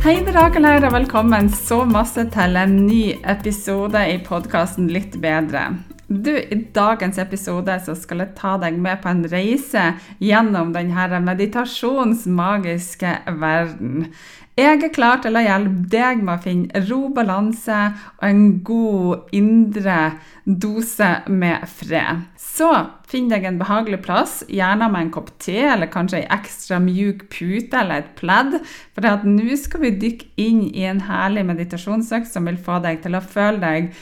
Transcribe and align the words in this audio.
Hei, 0.00 0.14
er 0.16 0.32
her, 0.32 0.84
og 0.88 0.94
velkommen 0.94 1.50
så 1.52 1.82
masse 1.84 2.22
til 2.32 2.54
en 2.56 2.86
ny 2.86 3.20
episode 3.28 4.00
i 4.08 4.14
podkasten 4.24 4.86
Litt 4.88 5.18
bedre. 5.20 5.76
Du, 6.08 6.30
I 6.32 6.56
dagens 6.72 7.18
episode 7.20 7.74
så 7.84 7.92
skal 8.00 8.22
jeg 8.24 8.32
ta 8.38 8.54
deg 8.62 8.78
med 8.80 9.02
på 9.02 9.10
en 9.12 9.20
reise 9.28 9.82
gjennom 10.24 10.72
denne 10.72 11.20
meditasjonsmagiske 11.26 13.12
verden. 13.44 14.08
Jeg 14.60 14.82
er 14.84 14.90
klar 14.92 15.20
til 15.24 15.38
å 15.38 15.40
hjelpe 15.40 15.86
deg 15.88 16.18
med 16.20 16.34
å 16.34 16.42
finne 16.44 16.80
ro, 16.84 16.98
balanse 17.16 17.76
og 18.18 18.24
en 18.26 18.42
god 18.66 19.30
indre 19.36 19.96
dose 20.44 21.08
med 21.32 21.64
fred. 21.70 22.26
Så 22.36 22.68
finn 23.08 23.30
deg 23.30 23.46
en 23.48 23.60
behagelig 23.60 24.02
plass, 24.04 24.40
gjerne 24.52 24.90
med 24.92 25.06
en 25.06 25.12
kopp 25.14 25.30
te 25.40 25.56
eller 25.62 25.88
kanskje 25.92 26.20
ei 26.20 26.28
ekstra 26.36 26.80
mjuk 26.82 27.24
pute 27.32 27.78
eller 27.80 28.02
et 28.02 28.10
pledd. 28.20 28.58
For 28.92 29.24
nå 29.24 29.56
skal 29.56 29.86
vi 29.86 29.94
dykke 30.02 30.28
inn 30.44 30.66
i 30.68 30.84
en 30.90 31.06
herlig 31.08 31.46
meditasjonsøkt 31.48 32.28
som 32.28 32.50
vil 32.50 32.60
få 32.60 32.82
deg 32.84 33.00
til 33.06 33.16
å 33.16 33.24
føle 33.24 33.62
deg 33.64 33.92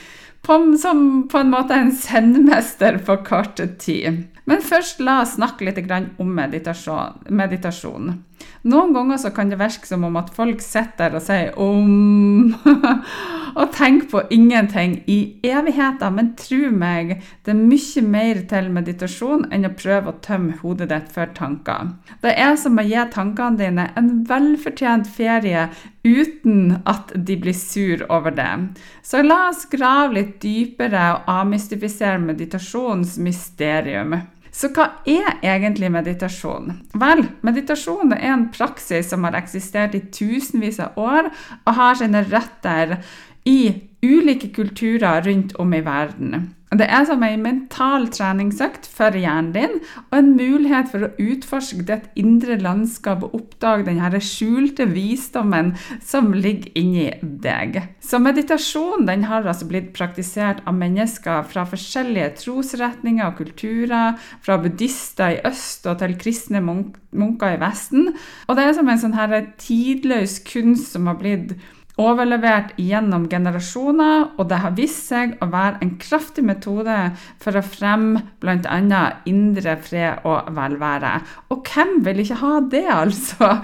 på, 0.42 0.58
som 0.80 1.04
på 1.30 1.38
en 1.38 1.54
måte 1.54 1.78
en 1.78 1.94
sendmester 1.94 2.98
på 3.06 3.20
kort 3.28 3.62
tid. 3.78 4.24
Men 4.48 4.64
først 4.64 5.04
la 5.04 5.20
oss 5.22 5.36
snakke 5.36 5.68
litt 5.68 5.78
om 6.18 6.34
meditasjon. 6.34 7.22
meditasjon. 7.28 8.24
Noen 8.66 8.94
ganger 8.94 9.20
så 9.22 9.30
kan 9.34 9.50
det 9.52 9.60
virke 9.60 9.86
som 9.86 10.04
om 10.08 10.16
at 10.18 10.32
folk 10.34 10.62
sitter 10.64 11.14
og 11.14 11.22
sier 11.22 11.52
om 11.62 12.54
og 13.60 13.72
tenker 13.74 14.08
på 14.10 14.22
ingenting 14.34 14.96
i 15.10 15.18
evigheter. 15.46 16.10
Men 16.14 16.32
tro 16.38 16.70
meg, 16.74 17.18
det 17.46 17.54
er 17.54 17.60
mye 17.60 18.04
mer 18.06 18.42
til 18.50 18.70
meditasjon 18.74 19.46
enn 19.54 19.68
å 19.68 19.74
prøve 19.78 20.12
å 20.12 20.18
tømme 20.24 20.58
hodet 20.62 20.90
ditt 20.92 21.12
for 21.14 21.30
tanker. 21.38 21.94
Det 22.22 22.34
er 22.34 22.56
som 22.60 22.78
å 22.78 22.86
gi 22.86 23.04
tankene 23.14 23.60
dine 23.60 23.88
en 23.98 24.10
velfortjent 24.28 25.08
ferie 25.10 25.68
uten 26.08 26.78
at 26.88 27.12
de 27.14 27.36
blir 27.40 27.56
sur 27.56 28.04
over 28.08 28.34
det. 28.34 28.50
Så 29.02 29.22
la 29.22 29.48
oss 29.50 29.66
grave 29.70 30.16
litt 30.16 30.38
dypere 30.42 31.04
og 31.16 31.30
avmystifisere 31.38 32.20
meditasjonens 32.22 33.18
mysterium. 33.22 34.18
Så 34.54 34.70
hva 34.74 34.88
er 35.08 35.38
egentlig 35.44 35.90
meditasjon? 35.92 36.72
Vel, 36.98 37.24
meditasjon 37.46 38.14
er 38.16 38.32
en 38.32 38.46
praksis 38.54 39.10
som 39.12 39.26
har 39.28 39.36
eksistert 39.38 39.96
i 39.98 40.04
tusenvis 40.12 40.80
av 40.82 40.98
år 41.00 41.30
og 41.64 41.74
har 41.78 41.98
sine 42.00 42.24
røtter 42.28 42.98
i 43.48 43.60
ulike 44.04 44.52
kulturer 44.54 45.24
rundt 45.26 45.56
om 45.60 45.74
i 45.74 45.82
verden. 45.84 46.54
Det 46.68 46.84
er 46.84 47.06
som 47.08 47.22
en 47.24 47.42
mental 47.42 48.10
treningsøkt 48.12 48.84
for 48.92 49.16
hjernen 49.16 49.54
din, 49.54 49.78
og 50.10 50.18
en 50.18 50.34
mulighet 50.36 50.90
for 50.92 51.06
å 51.06 51.10
utforske 51.16 51.86
ditt 51.88 52.10
indre 52.20 52.58
landskap 52.60 53.22
og 53.24 53.36
oppdage 53.38 53.86
den 53.86 54.02
skjulte 54.20 54.84
visdommen 54.90 55.72
som 56.04 56.34
ligger 56.36 56.68
inni 56.76 57.08
deg. 57.22 57.80
Så 58.04 58.20
meditasjon 58.20 59.08
har 59.08 59.48
altså 59.48 59.68
blitt 59.70 59.94
praktisert 59.96 60.60
av 60.68 60.76
mennesker 60.76 61.46
fra 61.48 61.64
forskjellige 61.68 62.34
trosretninger 62.42 63.30
og 63.30 63.40
kulturer, 63.40 64.20
fra 64.44 64.58
buddhister 64.60 65.38
i 65.38 65.42
øst 65.48 65.88
og 65.88 66.02
til 66.02 66.18
kristne 66.20 66.60
munker 66.60 67.54
i 67.54 67.60
Vesten. 67.62 68.12
Og 68.46 68.56
det 68.58 68.68
er 68.68 68.76
som 68.76 68.92
en 68.92 69.00
sånn 69.00 69.16
tidløs 69.58 70.40
kunst 70.44 70.92
som 70.92 71.08
har 71.08 71.16
blitt 71.20 71.56
overlevert 71.98 72.74
gjennom 72.78 73.26
generasjoner, 73.30 74.28
og 74.38 74.48
det 74.50 74.60
har 74.62 74.76
vist 74.78 75.10
seg 75.10 75.36
å 75.42 75.48
være 75.50 75.82
en 75.84 75.94
kraftig 76.00 76.44
metode 76.46 76.96
for 77.42 77.58
å 77.58 77.64
fremme 77.64 78.22
bl.a. 78.42 79.02
indre 79.30 79.76
fred 79.82 80.26
og 80.28 80.50
velvære. 80.56 81.14
Og 81.54 81.66
hvem 81.66 81.98
vil 82.06 82.22
ikke 82.24 82.42
ha 82.42 82.54
det, 82.74 82.86
altså? 82.94 83.56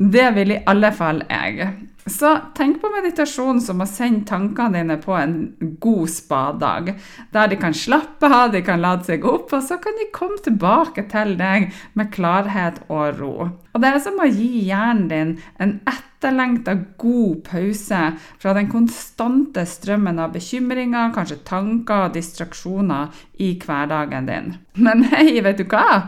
Det 0.00 0.28
vil 0.36 0.54
i 0.54 0.62
alle 0.70 0.92
fall 0.96 1.24
jeg. 1.28 1.72
Så 2.06 2.32
tenk 2.56 2.80
på 2.80 2.90
meditasjon 2.94 3.60
som 3.60 3.82
å 3.82 3.88
sende 3.88 4.24
tankene 4.28 4.80
dine 4.80 4.96
på 5.02 5.14
en 5.18 5.34
god 5.82 6.10
spadag, 6.10 6.94
der 7.34 7.50
de 7.50 7.58
kan 7.60 7.76
slappe 7.76 8.30
av, 8.30 8.52
de 8.54 8.62
kan 8.64 8.80
lade 8.80 9.04
seg 9.08 9.24
opp, 9.28 9.52
og 9.52 9.64
så 9.66 9.76
kan 9.82 9.98
de 10.00 10.08
komme 10.14 10.40
tilbake 10.44 11.06
til 11.12 11.36
deg 11.40 11.70
med 11.98 12.12
klarhet 12.14 12.80
og 12.88 13.20
ro. 13.20 13.34
Og 13.70 13.82
det 13.82 13.92
er 13.92 14.00
som 14.02 14.18
å 14.20 14.28
gi 14.28 14.66
hjernen 14.70 15.10
din 15.10 15.34
en 15.60 15.76
ett 15.88 16.06
etterlengta 16.20 16.74
god 16.96 17.44
pause 17.44 18.00
fra 18.38 18.52
den 18.52 18.68
konstante 18.68 19.64
strømmen 19.66 20.18
av 20.20 20.34
bekymringer, 20.34 21.14
kanskje 21.14 21.40
tanker 21.48 22.08
og 22.08 22.16
distraksjoner 22.16 23.08
i 23.40 23.54
hverdagen 23.62 24.28
din. 24.28 24.50
Men 24.76 25.06
hei, 25.14 25.40
vet 25.40 25.62
du 25.62 25.64
hva? 25.64 26.02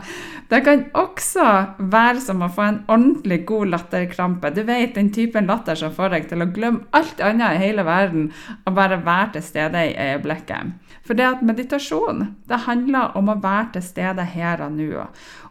Det 0.53 0.59
kan 0.61 0.83
også 0.93 1.43
være 1.89 2.19
som 2.21 2.43
å 2.45 2.47
få 2.53 2.61
en 2.61 2.75
ordentlig 2.85 3.39
god 3.49 3.71
latterkrampe. 3.71 4.51
Du 4.53 4.59
vet 4.67 4.91
den 4.93 5.07
typen 5.09 5.47
latter 5.49 5.73
som 5.79 5.93
får 5.95 6.11
deg 6.13 6.27
til 6.29 6.43
å 6.45 6.49
glemme 6.53 6.83
alt 6.93 7.23
annet 7.25 7.55
i 7.55 7.61
hele 7.63 7.81
verden 7.87 8.27
og 8.59 8.75
bare 8.77 8.99
være 9.01 9.31
til 9.33 9.45
stede 9.47 9.81
i 9.87 9.95
øyeblikket. 9.97 10.75
For 11.01 11.17
det 11.17 11.25
at 11.25 11.41
meditasjon 11.41 12.21
det 12.45 12.59
handler 12.67 13.17
om 13.17 13.31
å 13.33 13.39
være 13.41 13.79
til 13.79 13.85
stede 13.87 14.27
her 14.35 14.61
og 14.61 14.75
nå. 14.77 15.07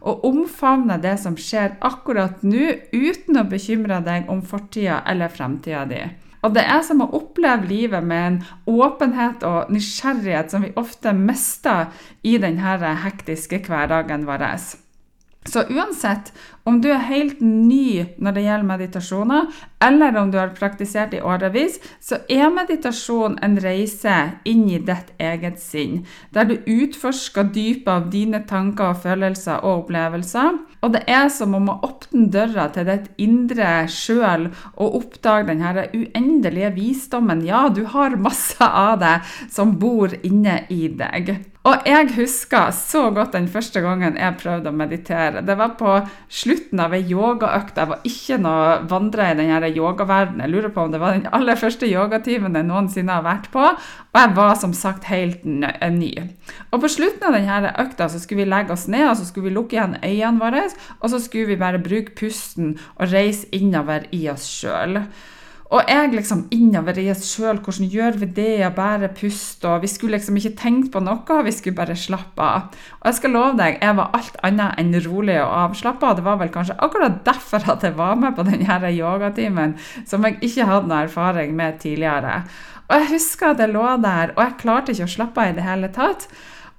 Og 0.07 0.23
omfavne 0.29 0.95
det 1.03 1.17
som 1.19 1.35
skjer 1.35 1.75
akkurat 1.83 2.39
nå, 2.47 2.71
uten 2.95 3.41
å 3.41 3.43
bekymre 3.49 3.99
deg 4.07 4.31
om 4.31 4.39
fortida 4.39 5.01
eller 5.03 5.33
fremtida 5.33 5.83
di. 5.89 5.99
Og 6.47 6.55
det 6.55 6.63
er 6.63 6.79
som 6.87 7.03
å 7.03 7.09
oppleve 7.19 7.67
livet 7.67 8.07
med 8.07 8.23
en 8.29 8.39
åpenhet 8.71 9.43
og 9.47 9.67
nysgjerrighet 9.71 10.55
som 10.55 10.63
vi 10.63 10.71
ofte 10.79 11.11
mister 11.15 11.91
i 12.23 12.37
denne 12.39 12.95
hektiske 13.03 13.59
hverdagen 13.67 14.23
vår. 14.31 14.47
Så 15.45 15.65
uansett 15.69 16.31
om 16.63 16.79
du 16.81 16.89
er 16.93 17.03
helt 17.09 17.41
ny 17.43 18.05
når 18.17 18.35
det 18.35 18.45
gjelder 18.45 18.69
meditasjoner, 18.69 19.49
eller 19.83 20.17
om 20.19 20.31
du 20.31 20.37
har 20.39 20.53
praktisert 20.57 21.13
i 21.13 21.21
årevis, 21.21 21.79
så 22.01 22.21
er 22.31 22.53
meditasjon 22.53 23.37
en 23.43 23.57
reise 23.63 24.15
inn 24.49 24.65
i 24.71 24.79
ditt 24.79 25.11
eget 25.21 25.59
sinn, 25.61 26.03
der 26.35 26.47
du 26.49 26.55
utforsker 26.59 27.51
dypet 27.53 27.91
av 27.91 28.09
dine 28.13 28.43
tanker, 28.49 28.93
og 28.93 29.03
følelser 29.03 29.63
og 29.63 29.83
opplevelser. 29.83 30.59
Og 30.83 30.95
det 30.95 31.03
er 31.07 31.29
som 31.31 31.55
om 31.57 31.69
å 31.71 31.79
åpne 31.87 32.27
døra 32.33 32.67
til 32.75 32.87
ditt 32.89 33.07
indre 33.21 33.85
sjøl 33.91 34.49
og 34.73 34.99
oppdage 34.99 35.47
denne 35.51 35.87
uendelige 35.93 36.73
visdommen. 36.75 37.45
Ja, 37.47 37.67
du 37.69 37.85
har 37.93 38.19
masse 38.19 38.67
av 38.67 38.99
det 39.03 39.17
som 39.51 39.77
bor 39.79 40.13
inne 40.23 40.63
i 40.73 40.87
deg. 40.91 41.35
Og 41.63 41.85
jeg 41.87 42.09
husker 42.17 42.73
så 42.75 43.05
godt 43.15 43.37
den 43.37 43.45
første 43.47 43.79
gangen 43.83 44.17
jeg 44.19 44.35
prøvde 44.41 44.67
å 44.67 44.75
meditere. 44.75 45.43
Det 45.47 45.55
var 45.55 45.77
på 45.79 45.93
slutten 46.27 46.81
av 46.83 46.91
ei 46.91 47.05
yogaøkt. 47.07 47.79
Jeg 47.79 47.91
var 47.93 48.01
ikke 48.09 48.39
noe 48.43 48.73
vandra 48.91 49.29
i 49.31 49.37
denne 49.39 49.61
yogaverdenen. 49.75 50.45
Jeg 50.45 50.53
lurer 50.53 50.73
på 50.73 50.85
om 50.85 50.93
det 50.93 51.01
var 51.01 51.17
den 51.17 51.27
aller 51.35 51.59
første 51.59 51.89
yogatimen 51.89 52.55
jeg 52.57 52.67
noensinne 52.67 53.17
har 53.17 53.25
vært 53.25 53.49
på. 53.53 53.65
Og 54.13 54.19
jeg 54.19 54.35
var 54.37 54.55
som 54.61 54.73
sagt 54.77 55.09
helt 55.11 55.43
ny. 55.45 56.13
Og 56.71 56.81
på 56.83 56.91
slutten 56.91 57.27
av 57.27 57.37
denne 57.37 57.75
økta 57.83 58.09
så 58.11 58.21
skulle 58.21 58.43
vi 58.43 58.51
legge 58.51 58.75
oss 58.75 58.87
ned 58.91 59.07
og 59.09 59.17
så 59.19 59.27
skulle 59.27 59.49
vi 59.49 59.57
lukke 59.57 59.77
igjen 59.77 59.99
øynene 59.99 60.41
våre. 60.41 60.65
Og 61.01 61.13
så 61.13 61.21
skulle 61.23 61.53
vi 61.53 61.61
bare 61.61 61.81
bruke 61.83 62.15
pusten 62.17 62.75
og 62.95 63.13
reise 63.13 63.49
innover 63.55 64.09
i 64.15 64.25
oss 64.31 64.47
sjøl. 64.49 65.01
Og 65.73 65.87
jeg 65.89 66.11
liksom 66.13 66.43
innover 66.53 66.99
i 67.01 67.07
oss 67.09 67.23
sjøl, 67.25 67.57
hvordan 67.65 67.87
gjør 67.89 68.17
vi 68.21 68.27
det? 68.37 68.59
å 68.67 68.69
Bare 68.75 69.09
puste. 69.17 69.65
Og 69.71 69.81
vi 69.81 69.89
skulle 69.89 70.19
liksom 70.19 70.37
ikke 70.37 70.53
tenkt 70.59 70.91
på 70.93 71.01
noe, 71.01 71.39
vi 71.47 71.53
skulle 71.55 71.77
bare 71.79 71.95
slappe 71.97 72.45
av. 72.45 72.67
Og 72.99 73.09
jeg 73.09 73.17
skal 73.17 73.33
love 73.33 73.57
deg, 73.57 73.79
jeg 73.81 73.97
var 73.97 74.13
alt 74.19 74.37
annet 74.45 74.77
enn 74.81 74.93
rolig 75.07 75.39
og 75.41 75.55
avslappa. 75.63 76.13
Det 76.13 76.25
var 76.27 76.37
vel 76.43 76.53
kanskje 76.53 76.77
akkurat 76.77 77.23
derfor 77.25 77.65
at 77.73 77.87
jeg 77.87 77.97
var 77.97 78.21
med 78.21 78.37
på 78.37 78.45
denne 78.45 78.93
yogatimen, 78.93 79.73
som 80.05 80.29
jeg 80.29 80.37
ikke 80.45 80.69
hadde 80.69 80.91
noe 80.91 81.03
erfaring 81.07 81.57
med 81.57 81.81
tidligere. 81.81 82.43
Og 82.91 82.99
jeg 82.99 83.13
husker 83.15 83.53
at 83.53 83.63
jeg 83.63 83.73
lå 83.73 83.85
der, 84.03 84.35
og 84.35 84.43
jeg 84.43 84.59
klarte 84.61 84.93
ikke 84.93 85.07
å 85.07 85.15
slappe 85.15 85.41
av 85.41 85.53
i 85.53 85.57
det 85.57 85.65
hele 85.65 85.89
tatt. 85.95 86.27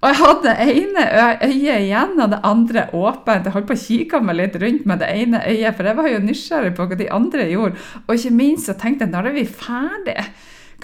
Og 0.04 0.10
jeg 0.10 0.18
hadde 0.20 0.50
det 0.50 0.64
ene 0.68 1.02
øyet 1.48 1.84
igjen 1.86 2.18
og 2.20 2.32
det 2.34 2.38
andre 2.44 2.82
åpent. 2.92 3.46
Jeg 3.48 3.54
holdt 3.54 3.70
på 3.70 3.76
å 3.76 3.84
kikke 3.86 4.18
meg 4.20 4.36
litt 4.36 4.58
rundt 4.60 4.82
med 4.90 5.00
det 5.00 5.08
ene 5.08 5.40
øyet, 5.48 5.78
for 5.78 5.88
jeg 5.88 5.96
var 5.96 6.08
jo 6.10 6.18
nysgjerrig 6.20 6.74
på 6.76 6.84
hva 6.90 6.98
de 7.00 7.06
andre 7.18 7.46
gjorde. 7.48 7.80
Og 8.04 8.18
ikke 8.18 8.34
minst 8.36 8.68
så 8.68 8.74
tenkte 8.76 9.06
jeg 9.06 9.14
når 9.14 9.30
er 9.30 9.38
vi 9.38 9.46
ferdige? 9.48 10.26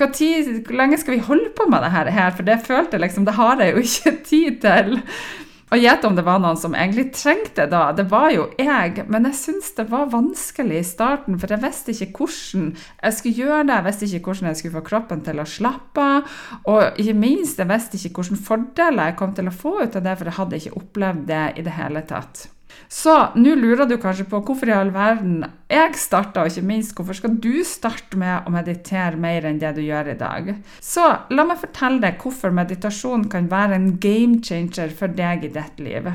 Hvor 0.00 0.78
lenge 0.80 0.96
skal 1.02 1.18
vi 1.18 1.26
holde 1.26 1.50
på 1.52 1.66
med 1.68 1.84
det 1.84 1.92
her? 1.92 2.32
For 2.32 2.48
det 2.48 2.62
følte 2.64 2.96
jeg 2.96 3.04
liksom, 3.04 3.28
det 3.28 3.36
har 3.36 3.60
jeg 3.60 3.74
jo 3.76 3.84
ikke 3.84 4.14
tid 4.32 4.58
til. 4.64 4.96
Og 5.70 5.78
gjett 5.78 6.04
om 6.06 6.16
det 6.18 6.24
var 6.26 6.40
noen 6.42 6.58
som 6.58 6.74
egentlig 6.74 7.12
trengte 7.14 7.62
det 7.62 7.70
da. 7.70 7.92
Det 7.94 8.08
var 8.10 8.32
jo 8.34 8.48
jeg, 8.58 9.04
men 9.06 9.28
jeg 9.28 9.38
syntes 9.38 9.70
det 9.76 9.86
var 9.92 10.10
vanskelig 10.10 10.80
i 10.80 10.86
starten, 10.86 11.38
for 11.38 11.54
jeg 11.54 11.62
visste 11.62 11.94
ikke 11.94 12.24
hvordan 12.24 12.72
jeg 12.74 13.18
skulle 13.18 13.44
gjøre 13.44 13.62
det. 13.68 13.76
Jeg 13.76 13.86
visste 13.86 14.08
ikke 14.08 14.32
hvordan 14.32 14.50
jeg 14.50 14.60
skulle 14.60 14.78
få 14.80 14.86
kroppen 14.90 15.24
til 15.26 15.38
å 15.42 15.48
slappe 15.56 16.06
av. 16.16 16.38
Og 16.74 17.02
ikke 17.02 17.18
minst, 17.22 17.62
jeg 17.62 17.70
visste 17.70 18.00
ikke 18.00 18.24
hvilke 18.24 18.44
fordeler 18.50 19.12
jeg 19.12 19.20
kom 19.22 19.36
til 19.36 19.50
å 19.50 19.58
få 19.62 19.76
ut 19.84 20.00
av 20.00 20.08
det, 20.08 20.16
for 20.18 20.30
jeg 20.30 20.40
hadde 20.40 20.62
ikke 20.62 20.80
opplevd 20.82 21.28
det 21.30 21.44
i 21.54 21.66
det 21.66 21.76
hele 21.78 22.02
tatt. 22.08 22.48
Så 22.88 23.14
nå 23.36 23.54
lurer 23.58 23.88
du 23.88 23.96
kanskje 24.00 24.28
på 24.30 24.40
hvorfor 24.46 24.70
i 24.70 24.76
all 24.76 24.92
verden 24.94 25.42
jeg 25.70 25.98
starta, 25.98 26.42
og 26.42 26.50
ikke 26.50 26.66
minst 26.66 26.96
hvorfor 26.96 27.18
skal 27.18 27.36
du 27.42 27.62
starte 27.66 28.18
med 28.18 28.46
å 28.46 28.54
meditere 28.54 29.20
mer 29.20 29.46
enn 29.50 29.60
det 29.62 29.74
du 29.76 29.82
gjør 29.84 30.14
i 30.14 30.18
dag. 30.18 30.54
Så 30.82 31.04
la 31.30 31.46
meg 31.46 31.60
fortelle 31.62 32.02
deg 32.02 32.18
hvorfor 32.22 32.54
meditasjon 32.54 33.28
kan 33.30 33.50
være 33.50 33.78
en 33.78 33.92
game 34.02 34.40
changer 34.42 34.90
for 34.96 35.12
deg 35.14 35.46
i 35.46 35.54
ditt 35.54 35.82
liv. 35.82 36.10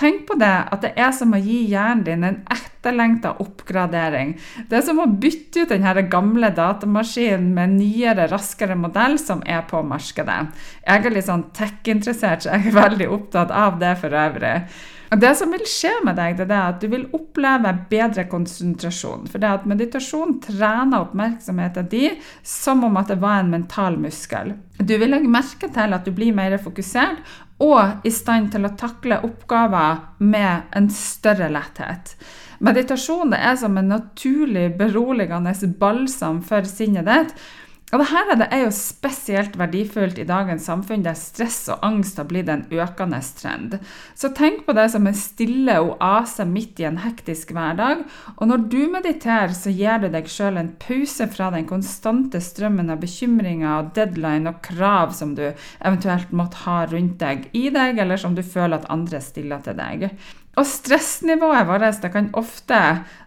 Tenk 0.00 0.22
på 0.28 0.36
det 0.40 0.52
at 0.72 0.80
det 0.80 0.94
er 0.96 1.10
som 1.12 1.34
å 1.36 1.40
gi 1.40 1.58
hjernen 1.68 2.04
din 2.06 2.22
en 2.24 2.38
etterlengta 2.48 3.34
oppgradering. 3.42 4.32
Det 4.70 4.78
er 4.78 4.84
som 4.86 5.02
å 5.02 5.08
bytte 5.20 5.66
ut 5.66 5.74
den 5.74 6.08
gamle 6.08 6.48
datamaskinen 6.56 7.50
med 7.52 7.66
en 7.66 7.74
nyere, 7.76 8.30
raskere 8.30 8.78
modell 8.80 9.18
som 9.20 9.42
er 9.44 9.66
på 9.68 9.82
markedet. 9.84 10.38
Jeg 10.86 11.04
er 11.04 11.16
litt 11.16 11.28
sånn 11.28 11.50
tech-interessert, 11.56 12.46
så 12.46 12.54
jeg 12.54 12.70
er 12.70 12.78
veldig 12.78 13.10
opptatt 13.12 13.52
av 13.52 13.76
det 13.82 13.92
for 14.00 14.16
øvrig. 14.16 14.54
Det 15.10 15.30
som 15.34 15.50
vil 15.50 15.64
skje 15.66 15.90
med 16.06 16.14
deg, 16.20 16.36
det 16.38 16.46
er 16.46 16.68
at 16.70 16.80
du 16.80 16.86
vil 16.88 17.08
oppleve 17.16 17.72
bedre 17.90 18.28
konsentrasjon. 18.30 19.26
For 19.28 19.42
det 19.42 19.48
at 19.50 19.66
meditasjon 19.68 20.36
trener 20.44 21.02
oppmerksomheten 21.02 21.88
din 21.90 22.20
som 22.46 22.86
om 22.86 22.96
at 23.00 23.10
det 23.10 23.18
var 23.20 23.42
en 23.42 23.50
mental 23.50 23.98
muskel. 23.98 24.54
Du 24.78 24.94
vil 24.94 25.10
legge 25.10 25.28
merke 25.28 25.68
til 25.74 25.96
at 25.98 26.06
du 26.06 26.14
blir 26.14 26.32
mer 26.32 26.54
fokusert 26.62 27.26
og 27.60 28.06
i 28.08 28.12
stand 28.12 28.50
til 28.54 28.64
å 28.64 28.74
takle 28.80 29.20
oppgaver 29.26 30.00
med 30.24 30.70
en 30.76 30.88
større 30.92 31.50
letthet. 31.52 32.14
Meditasjon 32.60 33.32
er 33.36 33.54
som 33.56 33.78
en 33.80 33.88
naturlig 33.88 34.66
beroligende 34.76 35.54
balsam 35.80 36.42
for 36.44 36.66
sinnet 36.68 37.08
ditt. 37.08 37.34
Og 37.90 37.98
dette 37.98 38.46
er 38.54 38.60
jo 38.62 38.70
spesielt 38.74 39.56
verdifullt 39.58 40.20
i 40.22 40.26
dagens 40.28 40.68
samfunn, 40.68 41.02
der 41.02 41.16
stress 41.18 41.64
og 41.72 41.82
angst 41.86 42.20
har 42.20 42.28
blitt 42.30 42.50
en 42.52 42.62
økende 42.70 43.18
trend. 43.34 43.74
Så 44.14 44.30
tenk 44.36 44.62
på 44.66 44.74
det 44.78 44.86
som 44.92 45.08
en 45.10 45.16
stille 45.18 45.74
oase 45.82 46.46
midt 46.46 46.78
i 46.78 46.86
en 46.86 47.00
hektisk 47.02 47.50
hverdag. 47.56 48.04
Og 48.36 48.46
når 48.46 48.66
du 48.70 48.80
mediterer, 48.92 49.54
så 49.56 49.74
gir 49.74 49.98
du 49.98 50.06
deg 50.12 50.30
sjøl 50.30 50.60
en 50.60 50.72
pause 50.78 51.26
fra 51.34 51.50
den 51.50 51.66
konstante 51.66 52.38
strømmen 52.44 52.94
av 52.94 53.02
bekymringer 53.02 53.72
og 53.80 53.94
deadline 53.98 54.52
og 54.52 54.62
krav 54.62 55.16
som 55.18 55.34
du 55.34 55.48
eventuelt 55.50 56.30
måtte 56.30 56.62
ha 56.68 56.84
rundt 56.86 57.18
deg 57.18 57.48
i 57.58 57.68
deg, 57.74 57.98
eller 57.98 58.20
som 58.22 58.38
du 58.38 58.44
føler 58.46 58.78
at 58.78 58.90
andre 58.92 59.18
stiller 59.24 59.66
til 59.66 59.78
deg. 59.80 60.12
Og 60.60 60.66
stressnivået 60.68 61.64
vårt 61.68 62.02
det 62.02 62.10
kan 62.12 62.26
ofte 62.36 62.78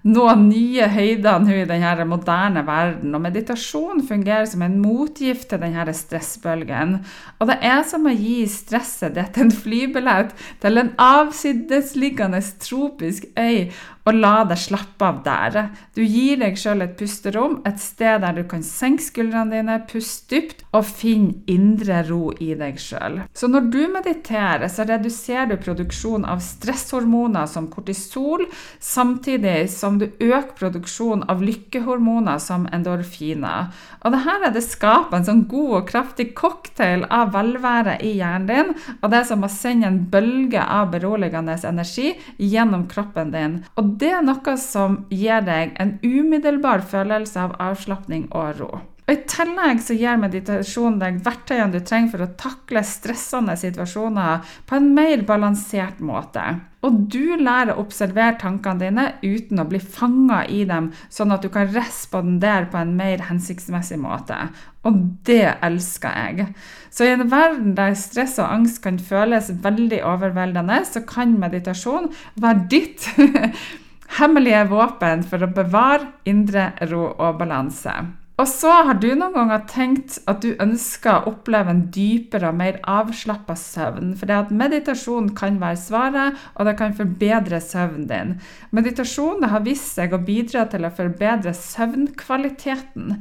nå 0.06 0.26
nye 0.38 0.86
høyder 0.92 1.40
nå 1.42 1.56
i 1.56 1.66
denne 1.66 2.06
moderne 2.06 2.62
verden. 2.68 3.16
Og 3.16 3.24
meditasjon 3.24 4.04
fungerer 4.06 4.46
som 4.50 4.62
en 4.62 4.78
motgift 4.84 5.48
til 5.50 5.64
denne 5.64 5.96
stressbølgen. 5.98 7.00
Og 7.40 7.50
det 7.50 7.58
er 7.66 7.82
som 7.90 8.06
å 8.06 8.14
gi 8.14 8.44
stresset 8.52 9.16
ditt 9.18 9.40
en 9.42 9.54
flybillett 9.54 10.36
til 10.62 10.78
en 10.78 10.94
avsidesliggende 11.02 12.44
tropisk 12.62 13.26
øy 13.34 13.72
og 14.04 14.18
la 14.18 14.44
deg 14.48 14.60
slappe 14.60 15.08
av 15.08 15.22
der. 15.26 15.60
Du 15.96 16.02
gir 16.04 16.40
deg 16.42 16.58
sjøl 16.60 16.84
et 16.84 16.96
pusterom, 17.00 17.60
et 17.68 17.80
sted 17.82 18.24
der 18.24 18.36
du 18.36 18.44
kan 18.50 18.64
senke 18.66 19.04
skuldrene 19.04 19.54
dine, 19.54 19.80
puste 19.90 20.34
dypt 20.34 20.64
og 20.74 20.86
finne 20.88 21.44
indre 21.52 22.02
ro 22.08 22.32
i 22.42 22.54
deg 22.58 22.80
sjøl. 22.82 23.20
Så 23.36 23.50
når 23.52 23.68
du 23.74 23.82
mediterer, 23.92 24.66
så 24.72 24.86
reduserer 24.88 25.52
du 25.52 25.58
produksjonen 25.62 26.26
av 26.30 26.42
stresshormoner 26.44 27.48
som 27.50 27.70
kortisol, 27.72 28.46
samtidig 28.84 29.70
som 29.72 30.00
du 30.02 30.08
øker 30.10 30.54
produksjonen 30.58 31.28
av 31.32 31.44
lykkehormoner 31.46 32.42
som 32.42 32.66
endorfiner. 32.74 33.70
Og 34.04 34.16
det 34.16 34.24
her 34.26 34.48
er 34.48 34.56
det 34.56 34.66
skaper 34.66 35.20
en 35.20 35.28
sånn 35.28 35.46
god 35.52 35.76
og 35.80 35.88
kraftig 35.92 36.32
cocktail 36.38 37.06
av 37.14 37.34
velvære 37.36 38.00
i 38.04 38.16
hjernen 38.18 38.50
din, 38.50 38.74
og 39.00 39.12
det 39.12 39.22
er 39.22 39.30
som 39.30 39.46
å 39.46 39.52
sende 39.52 39.88
en 39.88 40.02
bølge 40.12 40.64
av 40.64 40.92
beroligende 40.94 41.56
energi 41.68 42.14
gjennom 42.42 42.88
kroppen 42.92 43.32
din. 43.34 43.60
Og 43.80 43.93
det 44.00 44.14
er 44.18 44.24
noe 44.26 44.56
som 44.62 45.04
gir 45.14 45.44
deg 45.46 45.76
en 45.82 45.98
umiddelbar 46.04 46.86
følelse 46.90 47.46
av 47.48 47.56
avslapning 47.72 48.30
og 48.32 48.60
ro. 48.62 48.72
Og 49.04 49.12
I 49.12 49.24
tillegg 49.28 49.82
så 49.84 49.96
gir 50.00 50.20
meditasjon 50.20 50.96
deg 51.02 51.18
verktøyene 51.26 51.76
du 51.76 51.82
trenger 51.84 52.14
for 52.14 52.24
å 52.24 52.34
takle 52.40 52.86
stressende 52.88 53.58
situasjoner 53.60 54.54
på 54.70 54.78
en 54.78 54.94
mer 54.96 55.26
balansert 55.28 56.00
måte. 56.00 56.44
Og 56.88 57.02
du 57.12 57.36
lærer 57.40 57.74
å 57.74 57.84
observere 57.84 58.38
tankene 58.40 58.80
dine 58.80 59.06
uten 59.24 59.60
å 59.60 59.68
bli 59.68 59.80
fanga 59.80 60.42
i 60.48 60.64
dem, 60.68 60.90
sånn 61.12 61.36
at 61.36 61.44
du 61.44 61.52
kan 61.52 61.68
respondere 61.76 62.70
på 62.72 62.80
en 62.80 62.96
mer 62.96 63.24
hensiktsmessig 63.28 64.00
måte. 64.00 64.40
Og 64.88 65.04
det 65.28 65.52
elsker 65.64 66.16
jeg. 66.24 66.50
Så 66.92 67.08
i 67.08 67.14
en 67.16 67.28
verden 67.32 67.76
der 67.76 67.96
stress 68.00 68.36
og 68.40 68.52
angst 68.52 68.82
kan 68.84 69.00
føles 69.04 69.52
veldig 69.64 70.00
overveldende, 70.08 70.80
så 70.88 71.04
kan 71.08 71.36
meditasjon 71.44 72.12
være 72.40 72.68
ditt 72.72 73.08
hemmelige 74.20 74.66
våpen 74.72 75.24
for 75.28 75.44
å 75.44 75.54
bevare 75.54 76.12
indre 76.30 76.72
ro 76.92 77.08
og 77.14 77.40
balanse. 77.40 77.96
Og 78.42 78.48
så 78.50 78.72
har 78.88 78.98
du 78.98 79.12
noen 79.14 79.36
ganger 79.36 79.62
tenkt 79.70 80.16
at 80.28 80.40
du 80.42 80.56
ønsker 80.62 81.20
å 81.20 81.34
oppleve 81.36 81.70
en 81.70 81.84
dypere 81.94 82.50
og 82.50 82.58
mer 82.58 82.80
avslappa 82.90 83.54
søvn. 83.60 84.16
For 84.18 84.30
det 84.30 84.40
at 84.40 84.54
meditasjon 84.64 85.30
kan 85.38 85.60
være 85.62 85.78
svaret, 85.78 86.42
og 86.58 86.66
det 86.66 86.74
kan 86.80 86.98
forbedre 86.98 87.62
søvnen 87.62 88.10
din. 88.10 88.34
Meditasjon 88.74 89.46
har 89.54 89.62
vist 89.68 89.94
seg 90.00 90.18
å 90.18 90.24
bidra 90.26 90.66
til 90.72 90.90
å 90.90 90.94
forbedre 90.98 91.54
søvnkvaliteten. 91.54 93.20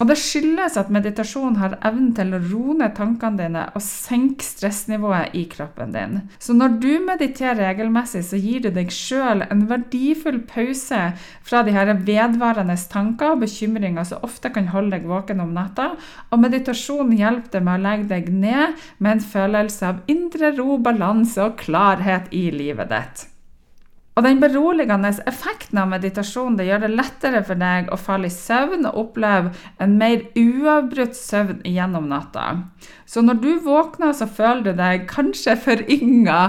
Og 0.00 0.08
det 0.08 0.16
skyldes 0.18 0.78
at 0.80 0.90
meditasjon 0.92 1.58
har 1.60 1.76
evnen 1.84 2.12
til 2.16 2.32
å 2.34 2.40
roe 2.40 2.76
ned 2.80 2.94
tankene 2.96 3.38
dine 3.38 3.64
og 3.76 3.84
senke 3.84 4.44
stressnivået 4.46 5.36
i 5.38 5.44
kroppen 5.52 5.92
din. 5.94 6.18
Så 6.42 6.56
når 6.56 6.78
du 6.82 6.90
mediterer 7.04 7.60
regelmessig, 7.60 8.24
så 8.26 8.40
gir 8.40 8.64
du 8.64 8.70
deg 8.74 8.92
sjøl 8.94 9.44
en 9.48 9.66
verdifull 9.70 10.40
pause 10.48 11.02
fra 11.44 11.62
de 11.66 11.74
her 11.76 11.92
vedvarende 12.06 12.78
tanker 12.92 13.34
og 13.34 13.44
bekymringer 13.44 14.08
som 14.08 14.24
ofte 14.26 14.52
kan 14.54 14.70
holde 14.72 14.96
deg 14.96 15.08
våken 15.10 15.42
om 15.44 15.52
natta. 15.56 15.92
Og 16.32 16.40
meditasjon 16.42 17.12
hjelper 17.18 17.58
deg 17.58 17.66
med 17.68 17.78
å 17.78 17.84
legge 17.88 18.08
deg 18.14 18.32
ned 18.32 18.80
med 18.98 19.16
en 19.16 19.26
følelse 19.34 19.92
av 19.92 20.00
indre 20.12 20.54
ro, 20.56 20.78
balanse 20.82 21.42
og 21.44 21.60
klarhet 21.60 22.32
i 22.34 22.48
livet 22.54 22.90
ditt. 22.92 23.28
Og 24.12 24.26
den 24.26 24.42
beroligende 24.42 25.08
effekten 25.24 25.78
av 25.80 25.88
meditasjon 25.88 26.58
det 26.58 26.66
gjør 26.68 26.82
det 26.84 26.90
lettere 26.92 27.40
for 27.48 27.56
deg 27.56 27.88
å 27.88 27.96
falle 27.96 28.28
i 28.28 28.34
søvn 28.34 28.84
og 28.90 28.98
oppleve 29.06 29.54
en 29.80 29.94
mer 30.00 30.26
uavbrutt 30.36 31.16
søvn 31.16 31.62
gjennom 31.64 32.10
natta. 32.10 32.44
Så 33.08 33.24
når 33.24 33.40
du 33.40 33.50
våkner, 33.64 34.12
så 34.12 34.28
føler 34.28 34.66
du 34.66 34.72
deg 34.76 35.06
kanskje 35.08 35.56
forynga 35.64 36.40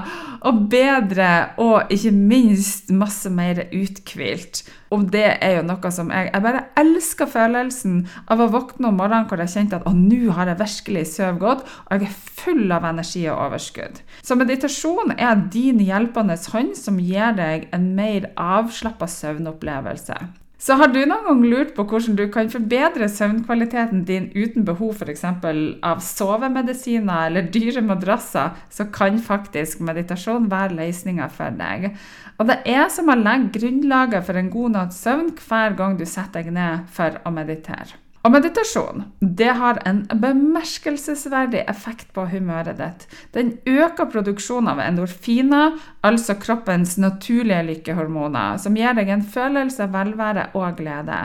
og 0.44 0.66
bedre 0.74 1.32
og 1.64 1.94
ikke 1.94 2.12
minst 2.12 2.92
masse 2.92 3.32
mer 3.32 3.64
uthvilt. 3.72 4.66
Og 4.94 5.08
det 5.14 5.26
er 5.42 5.58
jo 5.58 5.64
noe 5.66 5.92
som 5.94 6.12
jeg 6.14 6.30
Jeg 6.30 6.46
bare 6.46 6.66
elsker 6.80 7.30
følelsen 7.30 8.04
av 8.32 8.44
å 8.44 8.50
våkne 8.54 8.92
om 8.92 9.00
morgenen 9.02 9.28
hvor 9.30 9.42
jeg 9.42 9.54
kjente 9.56 9.80
at 9.80 9.88
å, 9.90 9.94
nå 9.98 10.36
har 10.38 10.52
jeg 10.52 10.62
virkelig 10.62 11.06
sovet 11.14 11.42
godt, 11.42 11.66
og 11.88 11.96
jeg 11.98 12.10
er 12.10 12.22
full 12.44 12.76
av 12.76 12.86
energi 12.90 13.26
og 13.32 13.42
overskudd. 13.48 14.04
Så 14.22 14.38
meditasjon 14.40 15.16
er 15.18 15.48
din 15.54 15.82
hjelpende 15.84 16.38
hånd 16.54 16.78
som 16.78 17.02
gir 17.02 17.36
deg 17.38 17.68
en 17.76 17.92
mer 17.98 18.30
avslappa 18.38 19.10
søvnopplevelse. 19.10 20.43
Så 20.64 20.78
har 20.80 20.94
du 20.94 21.02
noen 21.04 21.26
gang 21.26 21.42
lurt 21.52 21.72
på 21.76 21.84
hvordan 21.90 22.16
du 22.16 22.24
kan 22.32 22.48
forbedre 22.52 23.10
søvnkvaliteten 23.12 24.06
din 24.08 24.30
uten 24.32 24.64
behov 24.64 25.02
f.eks. 25.04 25.26
av 25.84 26.04
sovemedisiner 26.06 27.26
eller 27.28 27.50
dyre 27.52 27.84
madrasser, 27.84 28.54
så 28.72 28.86
kan 28.96 29.18
faktisk 29.20 29.82
meditasjon 29.84 30.48
være 30.54 30.78
løsninga 30.78 31.28
for 31.36 31.58
deg. 31.60 31.90
Og 32.40 32.48
det 32.48 32.62
er 32.78 32.88
som 32.96 33.12
å 33.12 33.18
legge 33.20 33.58
grunnlaget 33.58 34.24
for 34.30 34.40
en 34.40 34.54
god 34.54 34.78
natts 34.78 35.04
søvn 35.04 35.34
hver 35.42 35.76
gang 35.82 36.00
du 36.00 36.06
setter 36.08 36.48
deg 36.48 36.56
ned 36.56 36.88
for 36.96 37.20
å 37.28 37.36
meditere. 37.36 38.00
Og 38.24 38.32
meditasjon 38.32 39.04
det 39.20 39.52
har 39.60 39.82
en 39.84 40.06
bemerkelsesverdig 40.08 41.66
effekt 41.68 42.14
på 42.16 42.24
humøret 42.32 42.80
ditt. 42.80 43.04
Den 43.36 43.58
øker 43.68 44.08
produksjonen 44.14 44.72
av 44.72 44.80
endorfiner, 44.80 45.76
altså 46.04 46.36
kroppens 46.36 46.98
naturlige 47.00 47.64
lykkehormoner, 47.70 48.58
som 48.60 48.76
gir 48.76 48.96
deg 48.98 49.10
en 49.14 49.24
følelse 49.24 49.86
av 49.86 49.94
velvære 49.96 50.46
og 50.60 50.78
glede. 50.80 51.20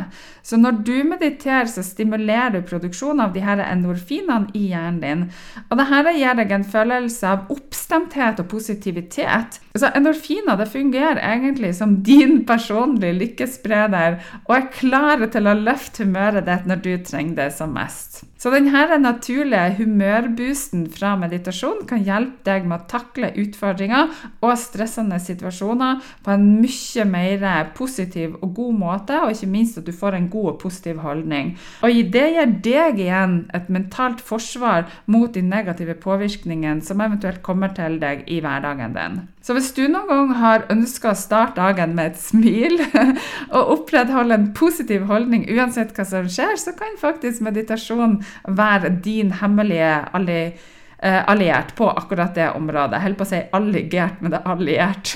Så 0.47 0.57
når 0.61 0.79
du 0.87 0.95
mediterer, 1.05 1.67
så 1.67 1.83
stimulerer 1.83 2.55
du 2.55 2.63
produksjonen 2.67 3.25
av 3.27 3.35
de 3.35 3.43
her 3.45 3.61
endorfinene 3.65 4.55
i 4.55 4.69
hjernen 4.71 5.01
din. 5.03 5.25
Og 5.69 5.81
dette 5.81 6.15
gir 6.17 6.39
deg 6.39 6.55
en 6.55 6.69
følelse 6.77 7.33
av 7.33 7.51
oppstemthet 7.53 8.41
og 8.43 8.51
positivitet. 8.53 9.59
Så 9.79 9.91
endorfiner 9.95 10.59
det 10.59 10.71
fungerer 10.71 11.21
egentlig 11.23 11.75
som 11.77 11.99
din 12.07 12.45
personlige 12.47 13.19
lykkespreder 13.19 14.19
og 14.47 14.57
er 14.57 14.71
klare 14.75 15.29
til 15.33 15.51
å 15.51 15.59
løfte 15.59 16.07
humøret 16.07 16.47
ditt 16.47 16.67
når 16.71 16.83
du 16.87 16.93
trenger 17.07 17.37
det 17.43 17.51
som 17.59 17.75
mest. 17.75 18.23
Så 18.39 18.53
denne 18.55 19.01
naturlige 19.03 19.75
humørboosten 19.81 20.85
fra 20.95 21.17
meditasjon 21.19 21.83
kan 21.91 22.05
hjelpe 22.07 22.47
deg 22.47 22.69
med 22.71 22.85
å 22.85 22.91
takle 22.91 23.33
utfordringer 23.43 24.13
og 24.39 24.53
stressende 24.69 25.19
situasjoner 25.23 26.03
på 26.25 26.35
en 26.35 26.47
mye 26.63 27.07
mer 27.09 27.73
positiv 27.77 28.37
og 28.43 28.55
god 28.57 28.79
måte, 28.79 29.19
og 29.23 29.33
ikke 29.33 29.51
minst 29.51 29.81
at 29.81 29.89
du 29.89 29.93
får 29.97 30.19
en 30.19 30.29
god 30.33 30.53
og 30.53 30.61
positiv 30.63 31.03
holdning. 31.05 31.55
Og 31.83 31.95
det 32.13 32.27
gir 32.35 32.55
deg 32.65 33.03
igjen 33.03 33.39
et 33.57 33.69
mentalt 33.73 34.21
forsvar 34.25 34.87
mot 35.07 35.33
de 35.35 35.43
negative 35.43 35.97
påvirkningene 36.03 36.85
som 36.85 37.01
eventuelt 37.05 37.43
kommer 37.43 37.73
til 37.77 37.99
deg 38.03 38.25
i 38.29 38.41
hverdagen 38.45 38.97
din. 38.97 39.21
Så 39.43 39.55
hvis 39.57 39.71
du 39.73 39.87
noen 39.89 40.09
gang 40.11 40.33
har 40.37 40.67
ønska 40.73 41.15
å 41.15 41.19
starte 41.19 41.57
dagen 41.57 41.95
med 41.97 42.13
et 42.13 42.21
smil 42.21 42.83
og 43.57 43.71
opprettholde 43.79 44.37
en 44.37 44.51
positiv 44.57 45.07
holdning 45.09 45.47
uansett 45.55 45.95
hva 45.97 46.05
som 46.09 46.29
skjer, 46.29 46.59
så 46.61 46.75
kan 46.77 46.99
faktisk 47.01 47.45
meditasjon 47.47 48.19
være 48.45 48.93
din 49.05 49.33
hemmelige 49.41 49.95
alli 50.13 50.43
eh, 50.51 50.67
alliert 50.99 51.77
på 51.79 51.87
akkurat 51.91 52.35
det 52.35 52.49
området. 52.59 52.97
Jeg 52.97 53.05
holder 53.05 53.19
på 53.21 53.27
å 53.27 53.31
si 53.31 53.39
alligert, 53.55 54.17
men 54.19 54.33
det 54.33 54.41
er 54.41 54.49
alliert. 54.51 55.13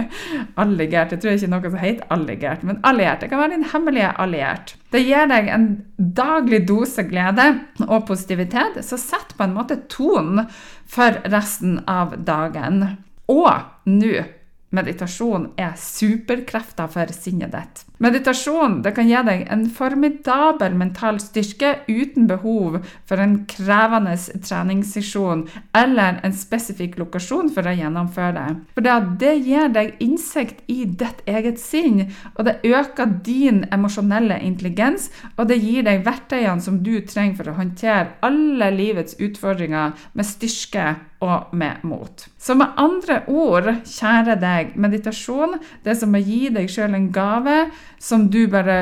alligert. 0.62 1.12
Jeg 1.12 1.20
tror 1.20 1.34
ikke 1.34 1.50
noe 1.52 1.72
som 1.72 1.82
heter 1.82 2.14
alligert, 2.16 2.64
men 2.64 2.80
alliert. 2.88 3.20
Det 3.20 3.28
kan 3.32 3.42
være 3.42 3.58
din 3.58 3.68
hemmelige 3.72 4.14
alliert. 4.24 4.72
Det 4.94 5.02
gir 5.04 5.28
deg 5.28 5.50
en 5.52 5.68
daglig 5.98 6.62
dose 6.70 7.04
glede 7.10 7.50
og 7.84 8.06
positivitet, 8.08 8.80
så 8.86 8.96
sett 9.00 9.36
på 9.36 9.44
en 9.44 9.56
måte 9.58 9.82
tonen 9.92 10.46
for 10.88 11.20
resten 11.28 11.82
av 11.84 12.16
dagen. 12.24 12.82
Og 13.28 13.52
nå 13.92 14.24
Meditasjon 14.70 15.46
er 15.56 15.72
superkrefter 15.80 16.90
for 16.92 17.08
sinnet 17.16 17.54
ditt. 17.54 17.84
Meditasjon 18.04 18.76
kan 18.94 19.08
gi 19.08 19.22
deg 19.26 19.46
en 19.50 19.64
formidabel 19.74 20.76
mental 20.78 21.16
styrke 21.22 21.70
uten 21.88 22.28
behov 22.30 22.76
for 23.08 23.22
en 23.22 23.40
krevende 23.50 24.12
treningssesjon 24.44 25.46
eller 25.80 26.20
en 26.22 26.36
spesifikk 26.36 26.98
lokasjon 27.00 27.48
for 27.56 27.66
å 27.66 27.74
gjennomføre 27.74 28.36
det. 28.36 28.46
For 28.76 28.86
det 29.24 29.32
gir 29.48 29.72
deg 29.74 29.96
innsikt 30.04 30.62
i 30.70 30.84
ditt 30.84 31.24
eget 31.26 31.58
sinn, 31.62 32.04
og 32.36 32.44
det 32.46 32.58
øker 32.68 33.18
din 33.24 33.64
emosjonelle 33.74 34.38
intelligens, 34.44 35.08
og 35.36 35.48
det 35.50 35.58
gir 35.64 35.88
deg 35.88 36.04
verktøyene 36.06 36.62
som 36.62 36.82
du 36.84 36.98
trenger 37.08 37.40
for 37.40 37.50
å 37.50 37.58
håndtere 37.58 38.18
alle 38.22 38.70
livets 38.76 39.16
utfordringer 39.18 39.96
med 40.12 40.28
styrke 40.28 40.92
og 41.24 41.52
med 41.52 41.82
mot. 41.82 42.26
Så 42.38 42.54
med 42.54 42.78
andre 42.78 43.22
ord, 43.26 43.68
kjære 43.86 44.38
deg, 44.40 44.74
meditasjon 44.78 45.58
det 45.84 45.94
er 45.94 46.00
som 46.00 46.14
å 46.14 46.22
gi 46.22 46.48
deg 46.54 46.70
sjøl 46.70 46.94
en 46.94 47.10
gave 47.14 47.64
som 47.98 48.28
du 48.30 48.44
bare 48.50 48.78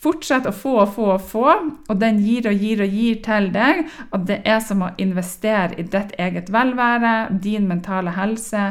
fortsetter 0.00 0.52
å 0.52 0.56
få 0.56 0.76
og 0.84 0.94
få 0.94 1.08
og 1.14 1.26
få, 1.28 1.46
og 1.88 2.00
den 2.00 2.22
gir 2.24 2.48
og 2.48 2.62
gir 2.62 2.80
og 2.84 2.96
gir 3.00 3.20
til 3.24 3.50
deg. 3.52 3.84
Og 4.14 4.24
det 4.30 4.40
er 4.48 4.62
som 4.64 4.86
å 4.86 4.94
investere 5.02 5.76
i 5.76 5.84
ditt 5.84 6.14
eget 6.18 6.48
velvære, 6.52 7.14
din 7.42 7.68
mentale 7.68 8.14
helse 8.16 8.70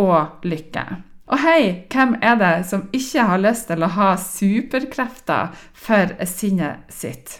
og 0.00 0.46
lykke. 0.46 0.86
Og 1.30 1.38
hei, 1.44 1.60
hvem 1.92 2.16
er 2.26 2.40
det 2.40 2.54
som 2.66 2.88
ikke 2.96 3.28
har 3.28 3.44
lyst 3.44 3.68
til 3.70 3.86
å 3.86 3.92
ha 3.94 4.08
superkrefter 4.18 5.52
for 5.78 6.16
sinnet 6.26 6.90
sitt? 6.90 7.38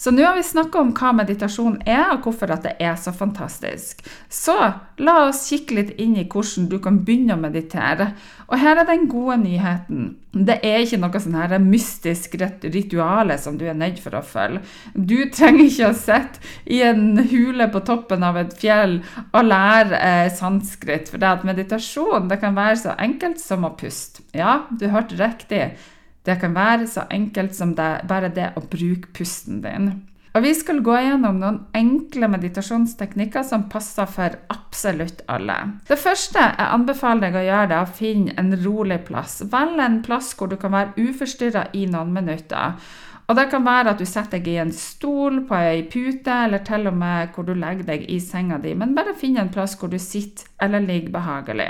Så 0.00 0.10
nå 0.10 0.24
har 0.24 0.36
vi 0.36 0.42
snakka 0.42 0.80
om 0.80 0.94
hva 0.96 1.10
meditasjon 1.12 1.74
er, 1.84 2.14
og 2.14 2.24
hvorfor 2.24 2.48
det 2.64 2.70
er 2.80 2.94
så 2.96 3.12
fantastisk. 3.12 3.98
Så 4.32 4.54
la 5.04 5.16
oss 5.26 5.42
kikke 5.50 5.76
litt 5.76 5.90
inn 6.00 6.14
i 6.16 6.24
hvordan 6.24 6.70
du 6.70 6.78
kan 6.80 7.02
begynne 7.04 7.36
å 7.36 7.42
meditere. 7.42 8.06
Og 8.48 8.56
her 8.62 8.80
er 8.80 8.88
den 8.88 9.04
gode 9.12 9.36
nyheten. 9.42 10.14
Det 10.32 10.56
er 10.64 10.86
ikke 10.86 11.02
noe 11.02 11.20
sånn 11.20 11.36
her 11.36 11.52
mystisk 11.60 12.38
rituale 12.40 13.36
som 13.42 13.60
du 13.60 13.66
er 13.68 13.76
nødt 13.76 14.00
for 14.00 14.16
å 14.16 14.24
følge. 14.24 14.64
Du 14.94 15.18
trenger 15.36 15.66
ikke 15.66 15.92
å 15.92 16.00
sitte 16.00 16.48
i 16.64 16.80
en 16.86 17.20
hule 17.20 17.68
på 17.68 17.84
toppen 17.84 18.24
av 18.24 18.40
et 18.40 18.56
fjell 18.56 19.02
og 19.26 19.40
lære 19.52 20.00
eh, 20.00 20.32
sanskrit, 20.32 21.12
for 21.12 21.20
det 21.20 21.34
at 21.34 21.44
meditasjon 21.44 22.32
det 22.32 22.40
kan 22.40 22.56
være 22.56 22.80
så 22.86 22.96
enkelt 22.96 23.42
som 23.42 23.68
å 23.68 23.76
puste. 23.76 24.24
Ja, 24.32 24.62
du 24.72 24.88
hørte 24.88 25.20
riktig. 25.20 25.74
Det 26.26 26.36
kan 26.40 26.54
være 26.54 26.86
så 26.90 27.06
enkelt 27.10 27.56
som 27.56 27.74
det, 27.76 27.90
bare 28.08 28.32
det 28.34 28.52
å 28.56 28.64
bruke 28.68 29.12
pusten 29.16 29.62
din. 29.64 29.92
Og 30.30 30.44
Vi 30.44 30.52
skal 30.54 30.78
gå 30.86 30.94
gjennom 30.94 31.40
noen 31.42 31.56
enkle 31.74 32.28
meditasjonsteknikker 32.30 33.42
som 33.42 33.64
passer 33.72 34.06
for 34.06 34.36
absolutt 34.52 35.24
alle. 35.26 35.56
Det 35.88 35.98
første 35.98 36.38
jeg 36.44 36.68
anbefaler 36.70 37.24
deg 37.24 37.38
å 37.40 37.46
gjøre, 37.48 37.70
det 37.70 37.78
er 37.78 37.88
å 37.88 37.96
finne 37.98 38.36
en 38.38 38.54
rolig 38.62 39.00
plass. 39.08 39.40
Velg 39.50 39.82
en 39.82 39.98
plass 40.06 40.30
hvor 40.38 40.52
du 40.52 40.54
kan 40.60 40.76
være 40.76 41.08
uforstyrra 41.08 41.66
i 41.74 41.88
noen 41.90 42.14
minutter. 42.14 42.78
Og 43.30 43.36
Det 43.38 43.44
kan 43.46 43.62
være 43.62 43.92
at 43.92 44.00
du 44.02 44.06
setter 44.10 44.40
deg 44.40 44.48
i 44.50 44.56
en 44.58 44.72
stol, 44.74 45.44
på 45.46 45.54
ei 45.54 45.84
pute, 45.86 46.34
eller 46.48 46.64
til 46.66 46.88
og 46.90 46.96
med 46.98 47.30
hvor 47.30 47.46
du 47.46 47.52
legger 47.54 47.86
deg 47.86 48.08
i 48.10 48.16
senga 48.18 48.58
di. 48.58 48.72
Men 48.74 48.96
bare 48.96 49.14
finn 49.14 49.38
en 49.38 49.52
plass 49.54 49.76
hvor 49.78 49.92
du 49.92 50.00
sitter 50.02 50.48
eller 50.66 50.82
ligger 50.82 51.12
behagelig. 51.14 51.68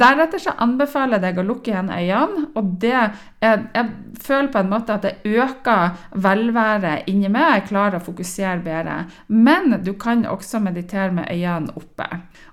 Deretter 0.00 0.40
så 0.40 0.56
anbefaler 0.64 1.20
jeg 1.20 1.26
deg 1.26 1.42
å 1.42 1.46
lukke 1.50 1.74
igjen 1.74 1.92
øynene. 1.92 2.46
og 2.56 2.72
det 2.80 2.94
er, 2.96 3.12
Jeg 3.42 3.86
føler 4.24 4.48
på 4.48 4.58
en 4.58 4.72
måte 4.72 4.94
at 4.94 5.02
det 5.02 5.14
øker 5.24 6.00
velværet 6.14 7.08
inni 7.12 7.28
meg. 7.28 7.60
Jeg 7.60 7.68
klarer 7.68 8.00
å 8.00 8.06
fokusere 8.08 8.64
bedre. 8.64 8.98
Men 9.28 9.82
du 9.84 9.92
kan 9.92 10.24
også 10.24 10.64
meditere 10.64 11.12
med 11.12 11.28
øynene 11.28 11.76
oppe. 11.76 12.08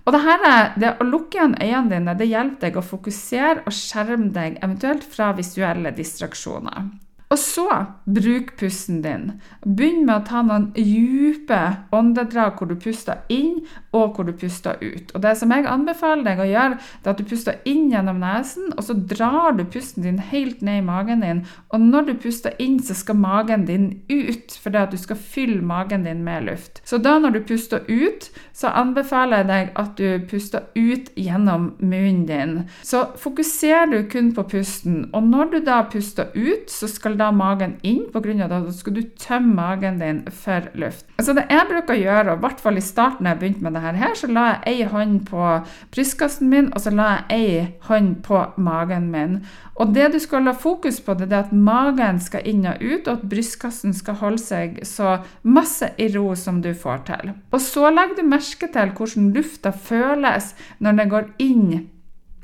Og 0.05 0.13
det, 0.13 0.21
her, 0.25 0.73
det 0.75 0.97
Å 0.99 1.07
lukke 1.07 1.37
igjen 1.37 1.55
øynene 1.61 1.89
dine 1.95 2.17
det 2.19 2.27
hjelper 2.27 2.67
deg 2.67 2.77
å 2.77 2.83
fokusere 2.83 3.61
og 3.63 3.71
skjerme 3.71 4.33
deg 4.35 4.59
eventuelt 4.59 5.07
fra 5.07 5.31
visuelle 5.37 5.95
distraksjoner. 5.95 6.89
Og 7.29 7.37
så 7.37 7.67
bruk 8.09 8.55
pusten 8.57 9.03
din. 9.03 9.25
Begynn 9.61 10.01
med 10.07 10.15
å 10.15 10.25
ta 10.25 10.39
noen 10.41 10.71
dype 10.73 11.59
åndedrag 11.93 12.55
hvor 12.57 12.71
du 12.71 12.73
puster 12.81 13.19
inn 13.29 13.59
og 13.93 14.15
hvor 14.15 14.25
du 14.25 14.31
puster 14.33 14.79
ut. 14.81 15.11
Og 15.13 15.21
Det 15.21 15.35
som 15.37 15.53
jeg 15.53 15.67
anbefaler 15.69 16.25
deg 16.25 16.41
å 16.41 16.47
gjøre, 16.49 16.79
det 16.79 17.09
er 17.09 17.13
at 17.13 17.21
du 17.21 17.29
puster 17.29 17.59
inn 17.69 17.91
gjennom 17.93 18.17
nesen, 18.23 18.71
og 18.73 18.81
så 18.87 18.95
drar 18.97 19.53
du 19.57 19.61
pusten 19.69 20.07
din 20.07 20.17
helt 20.31 20.63
ned 20.65 20.81
i 20.81 20.85
magen 20.87 21.21
din. 21.21 21.43
Og 21.69 21.83
når 21.83 22.07
du 22.09 22.13
puster 22.23 22.57
inn, 22.57 22.79
så 22.81 22.97
skal 22.97 23.19
magen 23.21 23.67
din 23.69 23.87
ut, 24.09 24.57
for 24.57 24.73
det 24.73 24.87
at 24.87 24.95
du 24.95 24.97
skal 24.97 25.21
fylle 25.21 25.61
magen 25.61 26.09
din 26.09 26.25
med 26.25 26.47
luft. 26.49 26.81
Så 26.81 26.97
da 26.97 27.19
når 27.21 27.37
du 27.37 27.39
puster 27.51 27.85
ut, 27.85 28.29
så 28.57 28.73
anbefaler 28.73 29.43
jeg 29.43 29.49
deg 29.51 29.71
at 29.83 29.93
du 30.01 30.25
puster 30.29 30.65
ut 30.73 31.13
gjennom 31.13 31.75
munnen 31.77 32.25
din. 32.25 32.57
Så 32.81 33.05
fokuserer 33.21 33.93
du 33.93 34.01
kun 34.09 34.33
på 34.33 34.47
pusten, 34.49 35.05
og 35.13 35.29
når 35.29 35.53
du 35.53 35.59
da 35.69 35.83
puster 35.93 36.33
ut, 36.33 36.73
så 36.73 36.89
skal 36.89 37.18
da 37.19 37.29
magen 37.35 37.77
inn, 37.83 38.05
pga. 38.13 38.33
at 38.45 38.51
da 38.51 38.59
skal 38.73 38.95
du 38.95 39.01
tømme 39.19 39.55
magen 39.55 39.99
din 39.99 40.21
for 40.31 40.69
luft. 40.73 41.05
Så 41.19 41.33
Det 41.33 41.45
jeg 41.49 41.67
bruker 41.69 41.95
å 41.95 41.99
gjøre, 41.99 42.31
og 42.31 42.37
i 42.37 42.45
hvert 42.45 42.61
fall 42.63 42.77
i 42.77 42.83
starten 42.83 43.25
da 43.25 43.33
jeg 43.33 43.39
begynte 43.39 43.63
med 43.63 43.75
dette, 43.77 43.95
her, 43.99 44.15
så 44.15 44.27
la 44.27 44.45
jeg 44.49 44.73
ei 44.73 44.87
hånd 44.91 45.25
på 45.29 45.45
brystkassen 45.93 46.49
min, 46.49 46.71
og 46.73 46.83
så 46.83 46.93
la 46.95 47.09
jeg 47.29 47.39
ei 47.39 47.67
hånd 47.89 48.21
på 48.23 48.43
magen 48.57 49.11
min. 49.11 49.41
Og 49.79 49.93
det 49.95 50.09
du 50.13 50.19
skal 50.19 50.47
ha 50.47 50.53
fokus 50.53 50.99
på, 50.99 51.15
det 51.19 51.29
er 51.31 51.45
at 51.45 51.53
magen 51.53 52.19
skal 52.19 52.47
inn 52.47 52.65
og 52.67 52.81
ut, 52.81 53.07
og 53.07 53.13
at 53.13 53.29
brystkassen 53.31 53.93
skal 53.95 54.19
holde 54.19 54.41
seg 54.43 54.81
så 54.87 55.19
masse 55.43 55.93
i 55.97 56.09
ro 56.15 56.33
som 56.35 56.59
du 56.63 56.73
får 56.73 57.05
til. 57.11 57.31
Og 57.51 57.63
så 57.63 57.91
legger 57.93 58.19
du 58.19 58.27
merke 58.27 58.67
til 58.71 58.91
hvordan 58.97 59.31
lufta 59.35 59.71
føles 59.71 60.53
når 60.79 60.99
den 60.99 61.15
går 61.15 61.31
inn 61.39 61.63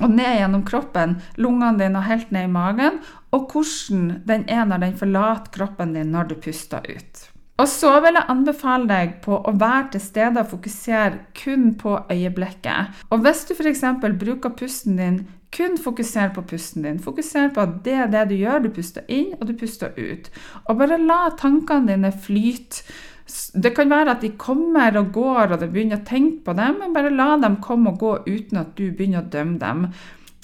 og 0.01 0.11
ned 0.11 0.39
gjennom 0.39 0.65
kroppen, 0.67 1.19
lungene 1.39 1.79
dine 1.79 2.01
og 2.01 2.09
helt 2.09 2.33
ned 2.35 2.49
i 2.49 2.51
magen, 2.51 2.99
og 3.35 3.47
hvordan 3.51 4.09
den 4.27 4.43
er 4.51 4.67
når 4.67 4.83
den 4.83 4.99
forlater 4.99 5.55
kroppen 5.55 5.95
din 5.95 6.11
når 6.15 6.31
du 6.31 6.35
puster 6.43 6.83
ut. 6.83 7.29
Og 7.55 7.69
så 7.71 7.93
vil 8.03 8.17
jeg 8.17 8.27
anbefale 8.27 8.87
deg 8.89 9.13
på 9.23 9.37
å 9.39 9.53
være 9.55 9.93
til 9.93 10.01
stede 10.03 10.41
og 10.41 10.49
fokusere 10.51 11.21
kun 11.39 11.69
på 11.79 11.93
øyeblikket. 12.11 12.99
Og 13.15 13.23
hvis 13.23 13.45
du 13.47 13.53
f.eks. 13.55 13.85
bruker 14.03 14.51
pusten 14.59 14.99
din, 14.99 15.21
kun 15.55 15.77
fokuser 15.79 16.33
på 16.35 16.43
pusten 16.49 16.83
din. 16.83 16.99
Fokuser 16.99 17.53
på 17.55 17.63
at 17.63 17.77
det 17.85 17.93
er 17.95 18.11
det 18.11 18.25
du 18.29 18.35
gjør. 18.35 18.65
Du 18.65 18.69
puster 18.75 19.07
inn, 19.07 19.31
og 19.39 19.47
du 19.47 19.53
puster 19.55 19.95
ut. 19.95 20.27
Og 20.65 20.81
bare 20.81 20.99
la 20.99 21.29
tankene 21.39 21.93
dine 21.93 22.11
flyte. 22.11 22.83
Det 23.25 23.71
kan 23.73 23.89
være 23.89 24.13
at 24.15 24.21
de 24.21 24.35
kommer 24.37 24.97
og 24.99 25.11
går, 25.15 25.55
og 25.55 25.61
du 25.61 25.65
begynner 25.65 26.01
å 26.01 26.07
tenke 26.07 26.43
på 26.45 26.53
dem, 26.57 26.77
men 26.81 26.93
bare 26.93 27.13
la 27.13 27.31
dem 27.41 27.57
komme 27.63 27.95
og 27.95 28.01
gå 28.03 28.11
uten 28.27 28.61
at 28.61 28.75
du 28.77 28.91
begynner 28.91 29.23
å 29.23 29.31
dømme 29.33 29.57
dem. 29.61 29.87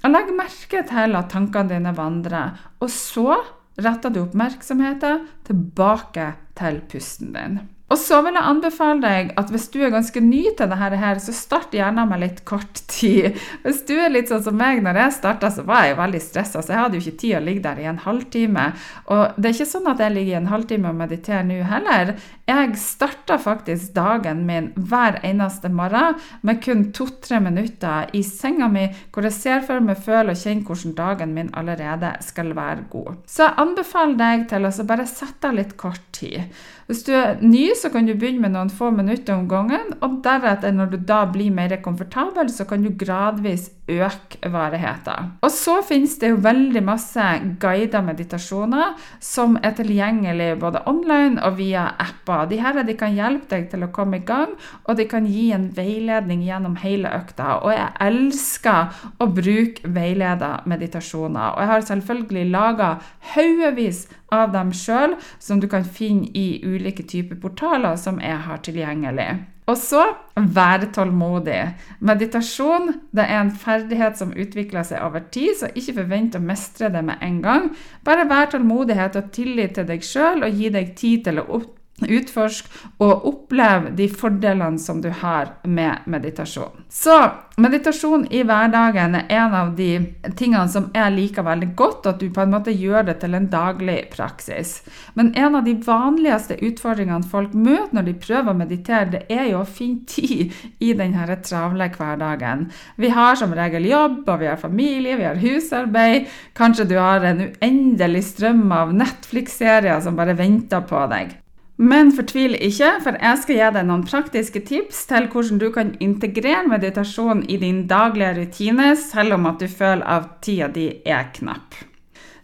Og 0.02 0.10
legg 0.10 0.32
merke 0.34 0.82
til 0.90 1.18
at 1.18 1.30
tankene 1.30 1.76
dine 1.76 1.94
vandrer. 1.98 2.56
Og 2.82 2.90
så 2.90 3.38
retter 3.82 4.14
du 4.14 4.24
oppmerksomheten 4.24 5.28
tilbake 5.48 6.32
til 6.58 6.82
pusten 6.90 7.36
din. 7.36 7.62
Og 7.92 8.00
så 8.00 8.22
vil 8.24 8.38
jeg 8.38 8.48
anbefale 8.48 9.04
deg 9.04 9.32
at 9.40 9.50
hvis 9.52 9.68
du 9.74 9.82
er 9.84 9.92
ganske 9.92 10.24
ny 10.24 10.44
til 10.56 10.70
dette, 10.72 11.00
her, 11.02 11.20
så 11.20 11.34
start 11.36 11.76
gjerne 11.76 12.06
med 12.08 12.22
litt 12.24 12.42
kort 12.48 12.82
tid. 12.92 13.36
Hvis 13.66 13.82
du 13.88 13.94
er 14.00 14.14
litt 14.14 14.32
sånn 14.32 14.44
som 14.46 14.56
meg, 14.58 14.80
når 14.84 15.00
jeg 15.02 15.16
starta, 15.18 15.50
så 15.52 15.66
var 15.68 15.90
jeg 15.90 15.98
veldig 16.00 16.22
stressa, 16.24 16.62
så 16.64 16.74
jeg 16.74 16.80
hadde 16.80 17.00
jo 17.00 17.04
ikke 17.04 17.22
tid 17.24 17.38
å 17.38 17.44
ligge 17.44 17.66
der 17.66 17.82
i 17.84 17.90
en 17.92 18.00
halvtime. 18.06 18.68
Og 19.12 19.36
det 19.36 19.50
er 19.50 19.58
ikke 19.58 19.72
sånn 19.74 19.90
at 19.92 20.04
jeg 20.04 20.16
ligger 20.16 20.34
i 20.34 20.40
en 20.40 20.52
halvtime 20.52 20.92
og 20.92 21.02
mediterer 21.02 21.48
nå 21.48 21.60
heller. 21.68 22.14
Jeg 22.52 22.80
starta 22.80 23.38
faktisk 23.42 23.94
dagen 23.96 24.46
min 24.48 24.72
hver 24.76 25.20
eneste 25.28 25.72
morgen 25.72 26.18
med 26.48 26.60
kun 26.64 26.88
to-tre 26.96 27.40
minutter 27.44 28.12
i 28.18 28.24
senga 28.28 28.68
mi, 28.72 28.88
hvor 29.12 29.28
jeg 29.28 29.38
ser 29.38 29.66
for 29.68 29.84
meg, 29.84 30.00
føler 30.02 30.34
og 30.34 30.40
kjenner 30.40 30.68
hvordan 30.68 30.98
dagen 30.98 31.36
min 31.36 31.52
allerede 31.58 32.16
skal 32.24 32.56
være 32.58 32.88
god. 32.92 33.24
Så 33.28 33.46
jeg 33.46 33.60
anbefaler 33.66 34.20
deg 34.20 34.48
til 34.52 34.68
å 34.68 34.74
bare 34.88 35.08
sette 35.10 35.52
av 35.52 35.60
litt 35.60 35.76
kort 35.80 36.04
tid. 36.16 36.52
Hvis 36.92 37.06
du 37.08 37.14
er 37.16 37.38
ny, 37.40 37.70
så 37.82 37.90
kan 37.90 38.06
du 38.06 38.14
begynne 38.14 38.46
med 38.46 38.54
noen 38.56 38.70
få 38.70 38.92
minutter 38.94 39.36
om 39.36 39.48
gangen. 39.50 39.96
Og 40.06 40.20
deretter, 40.26 40.74
når 40.76 40.94
du 40.94 40.98
da 41.08 41.24
blir 41.30 41.54
mer 41.54 41.74
komfortabel, 41.84 42.50
så 42.54 42.68
kan 42.70 42.84
du 42.86 42.92
gradvis 42.98 43.70
øke 43.92 44.52
varigheten. 44.52 45.32
Og 45.44 45.52
så 45.52 45.80
finnes 45.86 46.14
det 46.22 46.32
jo 46.32 46.40
veldig 46.44 46.84
masse 46.86 47.26
guidede 47.60 48.04
meditasjoner 48.06 48.94
som 49.24 49.58
er 49.64 49.74
tilgjengelig 49.76 50.54
både 50.62 50.84
online 50.90 51.42
og 51.44 51.58
via 51.58 51.90
apper. 52.00 52.48
De 52.52 52.62
her 52.62 52.80
de 52.86 52.96
kan 52.98 53.16
hjelpe 53.18 53.50
deg 53.52 53.68
til 53.72 53.84
å 53.86 53.92
komme 53.94 54.22
i 54.22 54.26
gang, 54.26 54.54
og 54.86 54.98
de 55.00 55.08
kan 55.10 55.28
gi 55.28 55.50
en 55.56 55.68
veiledning 55.76 56.46
gjennom 56.46 56.78
hele 56.84 57.12
økta. 57.18 57.60
Og 57.66 57.74
jeg 57.76 57.90
elsker 58.08 59.04
å 59.20 59.28
bruke 59.28 59.92
veileda 59.92 60.62
meditasjoner. 60.70 61.56
Og 61.56 61.64
jeg 61.64 61.72
har 61.74 61.88
selvfølgelig 61.90 62.48
laga 62.54 62.96
haugevis 63.34 64.06
av 64.32 64.54
dem 64.54 64.72
sjøl, 64.76 65.18
som 65.44 65.60
du 65.60 65.68
kan 65.72 65.84
finne 65.84 66.30
i 66.38 66.62
ulike 66.64 67.04
typer 67.04 67.36
portaler 67.42 67.71
som 67.98 68.20
jeg 68.20 68.38
har 68.48 68.62
tilgjengelig. 68.66 69.30
Og 69.70 69.78
så 69.78 70.02
vær 70.36 70.84
tålmodig. 70.94 71.60
Meditasjon 72.04 72.90
det 73.16 73.24
er 73.24 73.40
en 73.40 73.52
ferdighet 73.56 74.18
som 74.20 74.34
utvikler 74.34 74.84
seg 74.88 75.04
over 75.06 75.24
tid, 75.32 75.54
så 75.60 75.70
ikke 75.72 76.00
forvent 76.02 76.36
å 76.36 76.44
mestre 76.44 76.90
det 76.92 77.04
med 77.08 77.22
en 77.24 77.42
gang. 77.44 77.70
Bare 78.04 78.28
vær 78.28 78.52
tålmodighet 78.52 79.16
og 79.20 79.30
tillit 79.36 79.78
til 79.78 79.88
deg 79.88 80.04
sjøl, 80.04 80.44
og 80.44 80.58
gi 80.58 80.74
deg 80.74 80.96
tid 80.98 81.28
til 81.28 81.40
å 81.40 81.48
opp 81.60 81.81
Utforsk 82.02 82.66
og 83.04 83.26
opplev 83.30 83.92
de 83.98 84.08
fordelene 84.10 84.80
som 84.82 85.02
du 85.04 85.12
har 85.22 85.52
med 85.70 86.08
meditasjon. 86.10 86.82
Så 86.90 87.14
meditasjon 87.62 88.24
i 88.34 88.42
hverdagen 88.48 89.20
er 89.20 89.28
en 89.38 89.54
av 89.54 89.74
de 89.78 89.90
tingene 90.38 90.66
som 90.72 90.88
jeg 90.96 91.14
liker 91.14 91.46
veldig 91.46 91.70
godt, 91.78 92.08
at 92.10 92.24
du 92.24 92.32
på 92.34 92.42
en 92.42 92.56
måte 92.56 92.74
gjør 92.74 93.06
det 93.12 93.20
til 93.22 93.38
en 93.38 93.46
daglig 93.52 94.00
praksis. 94.16 94.80
Men 95.14 95.30
en 95.38 95.60
av 95.60 95.68
de 95.68 95.76
vanligste 95.86 96.58
utfordringene 96.58 97.30
folk 97.30 97.54
møter 97.54 97.94
når 97.94 98.10
de 98.10 98.18
prøver 98.26 98.50
å 98.50 98.58
meditere, 98.58 99.12
det 99.14 99.24
er 99.30 99.52
jo 99.52 99.62
å 99.62 99.70
finne 99.70 100.08
tid 100.10 100.58
i 100.82 100.96
denne 100.98 101.38
travle 101.46 101.92
hverdagen. 101.94 102.66
Vi 102.98 103.14
har 103.14 103.38
som 103.38 103.54
regel 103.54 103.86
jobb, 103.92 104.24
og 104.26 104.42
vi 104.42 104.50
har 104.50 104.58
familie, 104.62 105.20
vi 105.22 105.30
har 105.30 105.40
husarbeid. 105.44 106.28
Kanskje 106.58 106.90
du 106.90 106.98
har 106.98 107.30
en 107.30 107.46
uendelig 107.46 108.26
strøm 108.34 108.66
av 108.74 108.96
Netflix-serier 108.96 110.02
som 110.02 110.18
bare 110.18 110.38
venter 110.40 110.82
på 110.90 111.06
deg. 111.14 111.41
Men 111.82 112.12
fortvil 112.14 112.54
ikke, 112.62 112.92
for 113.02 113.18
jeg 113.18 113.38
skal 113.42 113.58
gi 113.58 113.70
deg 113.74 113.86
noen 113.90 114.04
praktiske 114.06 114.62
tips 114.68 115.06
til 115.10 115.26
hvordan 115.34 115.62
du 115.62 115.70
kan 115.74 115.96
integrere 116.04 116.68
meditasjon 116.70 117.42
i 117.50 117.58
din 117.62 117.88
daglige 117.90 118.36
rutine, 118.38 118.92
selv 119.00 119.40
om 119.40 119.48
at 119.50 119.64
du 119.64 119.66
føler 119.66 120.06
at 120.06 120.36
tida 120.46 120.68
di 120.70 120.92
er 121.02 121.32
knapp. 121.34 121.80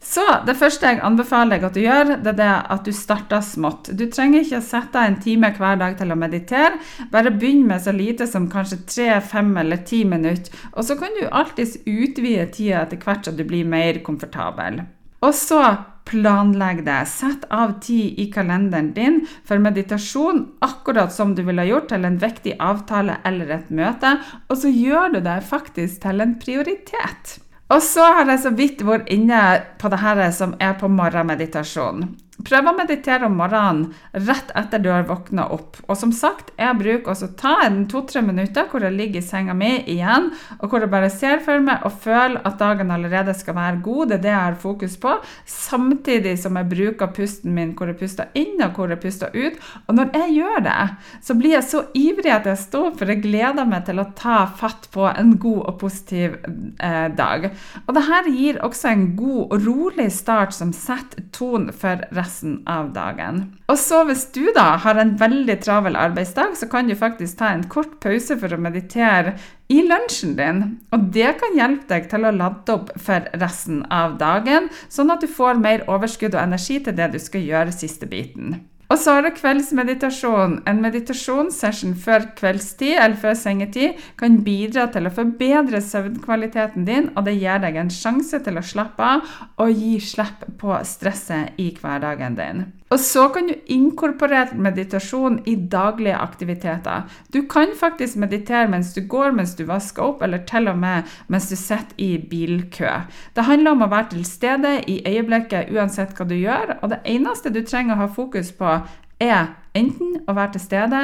Så 0.01 0.23
Det 0.47 0.55
første 0.55 0.87
jeg 0.87 1.01
anbefaler 1.03 1.57
deg 1.57 1.65
at 1.67 1.75
du 1.75 1.81
gjør, 1.83 2.11
det 2.23 2.31
er 2.31 2.37
det 2.39 2.53
at 2.73 2.85
du 2.87 2.93
starter 2.95 3.43
smått. 3.43 3.89
Du 3.91 4.05
trenger 4.09 4.41
ikke 4.41 4.61
å 4.61 4.65
sette 4.65 5.03
en 5.03 5.17
time 5.21 5.51
hver 5.57 5.77
dag 5.81 5.97
til 5.99 6.13
å 6.13 6.17
meditere. 6.17 6.79
Bare 7.11 7.33
begynn 7.35 7.65
med 7.67 7.83
så 7.83 7.91
lite 7.93 8.25
som 8.29 8.47
kanskje 8.49 8.79
tre, 8.87 9.09
fem 9.21 9.51
eller 9.59 9.83
ti 9.85 10.03
minutter. 10.07 10.53
Og 10.73 10.87
så 10.87 10.95
kan 10.97 11.13
du 11.19 11.27
alltids 11.27 11.75
utvide 11.83 12.47
tida 12.55 12.85
etter 12.85 13.03
hvert 13.03 13.27
så 13.27 13.35
du 13.35 13.43
blir 13.45 13.67
mer 13.67 13.99
komfortabel. 14.05 14.85
Og 15.21 15.35
så 15.35 15.61
planlegg 16.07 16.83
det. 16.85 16.99
Sett 17.11 17.43
av 17.53 17.77
tid 17.83 18.19
i 18.19 18.27
kalenderen 18.33 18.93
din 18.95 19.19
for 19.47 19.61
meditasjon, 19.61 20.45
akkurat 20.65 21.13
som 21.13 21.35
du 21.35 21.43
ville 21.47 21.67
gjort 21.67 21.89
til 21.91 22.07
en 22.07 22.19
viktig 22.21 22.55
avtale 22.63 23.19
eller 23.27 23.57
et 23.59 23.73
møte, 23.73 24.17
og 24.47 24.61
så 24.61 24.71
gjør 24.71 25.17
du 25.17 25.19
det 25.25 25.41
faktisk 25.49 26.01
til 26.05 26.23
en 26.23 26.37
prioritet. 26.41 27.37
Og 27.67 27.83
så 27.83 28.05
har 28.15 28.29
jeg 28.31 28.43
så 28.45 28.53
vidt 28.55 28.85
vært 28.87 29.09
inne 29.11 29.41
på 29.79 29.91
det 29.91 29.99
her 29.99 30.23
som 30.31 30.55
er 30.63 30.77
på 30.79 30.87
morgenmeditasjon. 30.91 32.07
Prøv 32.45 32.67
å 32.69 32.73
meditere 32.77 33.25
om 33.25 33.33
morgenen 33.39 33.87
rett 34.27 34.51
etter 34.57 34.81
du 34.81 34.91
har 34.91 35.07
våkna 35.09 35.47
opp. 35.55 35.79
Og 35.89 35.97
som 35.97 36.11
sagt, 36.13 36.51
jeg 36.53 36.77
bruker 36.77 37.09
også 37.09 37.31
ta 37.39 37.55
en 37.65 37.79
to-tre 37.89 38.21
minutter 38.21 38.67
hvor 38.69 38.83
jeg 38.85 38.93
ligger 38.93 39.23
i 39.23 39.25
senga 39.25 39.55
mi 39.57 39.71
igjen, 39.89 40.29
og 40.59 40.69
hvor 40.69 40.85
jeg 40.85 40.91
bare 40.91 41.09
ser 41.09 41.41
for 41.43 41.63
meg 41.63 41.81
og 41.87 41.95
føler 42.03 42.37
at 42.45 42.59
dagen 42.61 42.93
allerede 42.93 43.33
skal 43.37 43.57
være 43.57 43.81
god. 43.85 44.11
Det 44.11 44.19
er 44.19 44.23
det 44.27 44.31
jeg 44.31 44.43
har 44.43 44.59
fokus 44.61 44.97
på. 45.01 45.15
Samtidig 45.49 46.35
som 46.43 46.59
jeg 46.59 46.69
bruker 46.75 47.09
pusten 47.17 47.55
min 47.57 47.73
hvor 47.77 47.89
jeg 47.89 47.99
puster 48.03 48.29
inn 48.37 48.61
og 48.61 48.77
hvor 48.77 48.93
jeg 48.93 49.01
puster 49.01 49.33
ut. 49.33 49.57
Og 49.87 49.97
når 49.97 50.13
jeg 50.19 50.37
gjør 50.37 50.63
det, 50.69 50.77
så 51.25 51.37
blir 51.41 51.55
jeg 51.57 51.67
så 51.71 51.83
ivrig 51.97 52.35
at 52.37 52.51
jeg 52.51 52.61
står 52.67 52.93
for 52.99 53.13
jeg 53.15 53.23
gleder 53.25 53.65
meg 53.65 53.87
til 53.89 54.03
å 54.03 54.09
ta 54.17 54.43
fatt 54.61 54.91
på 54.93 55.09
en 55.09 55.33
god 55.41 55.63
og 55.73 55.81
positiv 55.81 56.37
eh, 56.45 57.09
dag. 57.17 57.49
Og 57.87 57.97
det 57.97 58.07
her 58.11 58.29
gir 58.29 58.61
også 58.61 58.93
en 58.93 59.09
god 59.17 59.57
og 59.57 59.65
rolig 59.65 60.11
start 60.13 60.53
som 60.53 60.75
setter 60.75 61.25
ton 61.33 61.71
for 61.73 62.05
resten 62.13 62.26
resten 62.27 62.61
av 62.69 62.91
dagen. 62.95 63.41
Og 63.71 63.79
så 63.79 64.03
hvis 64.07 64.27
du 64.35 64.51
da 64.55 64.75
har 64.83 64.99
en 64.99 65.15
veldig 65.19 65.57
travel 65.63 65.97
arbeidsdag, 65.97 66.55
så 66.59 66.69
kan 66.69 66.87
du 66.87 66.95
faktisk 66.99 67.39
ta 67.39 67.53
en 67.53 67.65
kort 67.71 67.97
pause 68.03 68.37
for 68.37 68.53
å 68.53 68.61
meditere 68.61 69.37
i 69.71 69.81
lunsjen 69.87 70.37
din. 70.37 70.63
Og 70.95 71.09
det 71.15 71.33
kan 71.41 71.57
hjelpe 71.57 71.87
deg 71.89 72.09
til 72.11 72.27
å 72.27 72.35
lade 72.35 72.75
opp 72.75 72.93
for 73.01 73.27
resten 73.41 73.83
av 73.93 74.19
dagen, 74.21 74.69
sånn 74.91 75.11
at 75.13 75.23
du 75.23 75.31
får 75.31 75.59
mer 75.63 75.87
overskudd 75.87 76.35
og 76.35 76.43
energi 76.43 76.81
til 76.83 76.97
det 76.97 77.13
du 77.15 77.21
skal 77.23 77.47
gjøre 77.47 77.75
siste 77.75 78.09
biten. 78.09 78.59
Og 78.87 78.99
så 79.01 79.17
er 79.17 79.25
det 79.25 79.33
kveldsmeditasjon. 79.39 80.61
En 80.69 80.79
meditasjonssession 80.83 81.95
før 81.99 82.29
kveldstid 82.39 82.95
eller 82.95 83.19
før 83.19 83.35
sengetid 83.35 83.99
kan 84.19 84.39
bidra 84.45 84.87
til 84.93 85.09
å 85.09 85.13
forbedre 85.13 85.81
søvnkvaliteten 85.83 86.87
din, 86.87 87.11
og 87.15 87.27
det 87.27 87.35
gir 87.41 87.59
deg 87.63 87.79
en 87.81 87.91
sjanse 87.93 88.39
til 88.45 88.59
å 88.59 88.65
slappe 88.65 89.11
av 89.17 89.37
og 89.59 89.75
gi 89.75 89.97
slipp 90.03 90.47
på 90.61 90.79
stresset 90.87 91.59
i 91.59 91.71
hverdagen 91.81 92.39
din. 92.39 92.67
Og 92.87 92.99
så 93.03 93.25
kan 93.35 93.49
du 93.49 93.55
inkorporere 93.73 94.55
meditasjon 94.55 95.41
i 95.45 95.57
daglige 95.59 96.15
aktiviteter. 96.15 97.03
Du 97.33 97.41
kan 97.51 97.73
faktisk 97.75 98.15
meditere 98.15 98.69
mens 98.71 98.93
du 98.95 99.01
går, 99.03 99.33
mens 99.35 99.55
du 99.59 99.65
vasker 99.67 100.05
opp, 100.05 100.23
eller 100.23 100.45
til 100.47 100.69
og 100.71 100.77
med 100.79 101.03
mens 101.27 101.49
du 101.51 101.57
sitter 101.59 101.99
i 101.99 102.15
bilkø. 102.31 102.93
Det 103.35 103.43
handler 103.43 103.75
om 103.75 103.83
å 103.83 103.89
være 103.91 104.13
til 104.13 104.23
stede 104.25 104.71
i 104.87 105.01
øyeblikket 105.03 105.73
uansett 105.75 106.15
hva 106.15 106.27
du 106.29 106.37
gjør, 106.37 106.77
og 106.79 106.93
det 106.93 107.01
eneste 107.11 107.51
du 107.51 107.59
trenger 107.59 107.97
å 107.97 108.05
ha 108.05 108.07
fokus 108.07 108.53
på, 108.55 108.76
er 109.19 109.53
enten 109.77 110.21
å 110.27 110.35
være 110.37 110.57
til 110.57 110.65
stede 110.67 111.01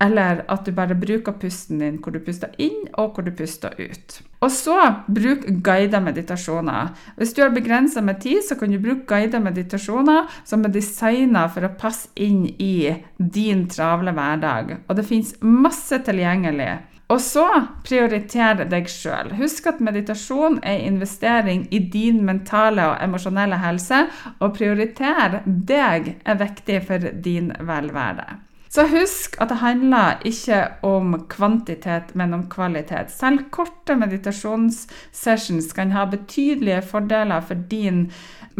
eller 0.00 0.44
at 0.46 0.66
du 0.66 0.70
bare 0.74 0.94
bruker 0.94 1.34
pusten 1.40 1.80
din, 1.82 1.96
hvor 1.98 2.14
du 2.14 2.20
puster 2.22 2.52
inn 2.62 2.86
og 3.00 3.16
hvor 3.16 3.26
du 3.26 3.32
puster 3.34 3.74
ut. 3.78 4.20
Og 4.38 4.52
så 4.54 4.76
bruk 5.10 5.42
guidede 5.66 6.00
meditasjoner. 6.04 6.92
Hvis 7.18 7.34
du 7.34 7.42
har 7.42 7.50
begrensa 7.54 8.00
med 8.06 8.20
tid, 8.22 8.38
så 8.46 8.54
kan 8.54 8.70
du 8.70 8.78
bruke 8.78 9.08
guidede 9.10 9.42
meditasjoner 9.42 10.30
som 10.46 10.62
er 10.64 10.74
designa 10.74 11.48
for 11.50 11.66
å 11.66 11.74
passe 11.80 12.12
inn 12.14 12.44
i 12.62 12.94
din 13.18 13.66
travle 13.70 14.14
hverdag. 14.14 14.76
Og 14.86 15.00
det 15.00 15.06
fins 15.08 15.34
masse 15.42 15.98
tilgjengelig. 16.06 16.76
Og 17.08 17.20
så 17.24 17.46
prioriter 17.88 18.66
deg 18.68 18.88
sjøl. 18.92 19.32
Husk 19.38 19.70
at 19.70 19.80
meditasjon 19.80 20.58
er 20.60 20.82
investering 20.84 21.64
i 21.72 21.80
din 21.92 22.20
mentale 22.26 22.84
og 22.90 22.98
emosjonelle 23.04 23.60
helse, 23.62 24.02
og 24.44 24.52
prioriter 24.58 25.40
deg 25.46 26.12
er 26.24 26.42
viktig 26.42 26.82
for 26.90 27.08
din 27.24 27.54
velvære. 27.64 28.28
Så 28.68 28.84
husk 28.84 29.38
at 29.40 29.48
det 29.48 29.62
handler 29.62 30.20
ikke 30.28 30.58
om 30.84 31.14
kvantitet, 31.32 32.12
men 32.12 32.34
om 32.36 32.44
kvalitet. 32.52 33.08
Selv 33.08 33.46
korte 33.50 33.96
meditasjonssessions 33.96 35.72
kan 35.72 35.94
ha 35.96 36.04
betydelige 36.04 36.82
fordeler 36.90 37.40
for 37.40 37.56
din 37.70 38.10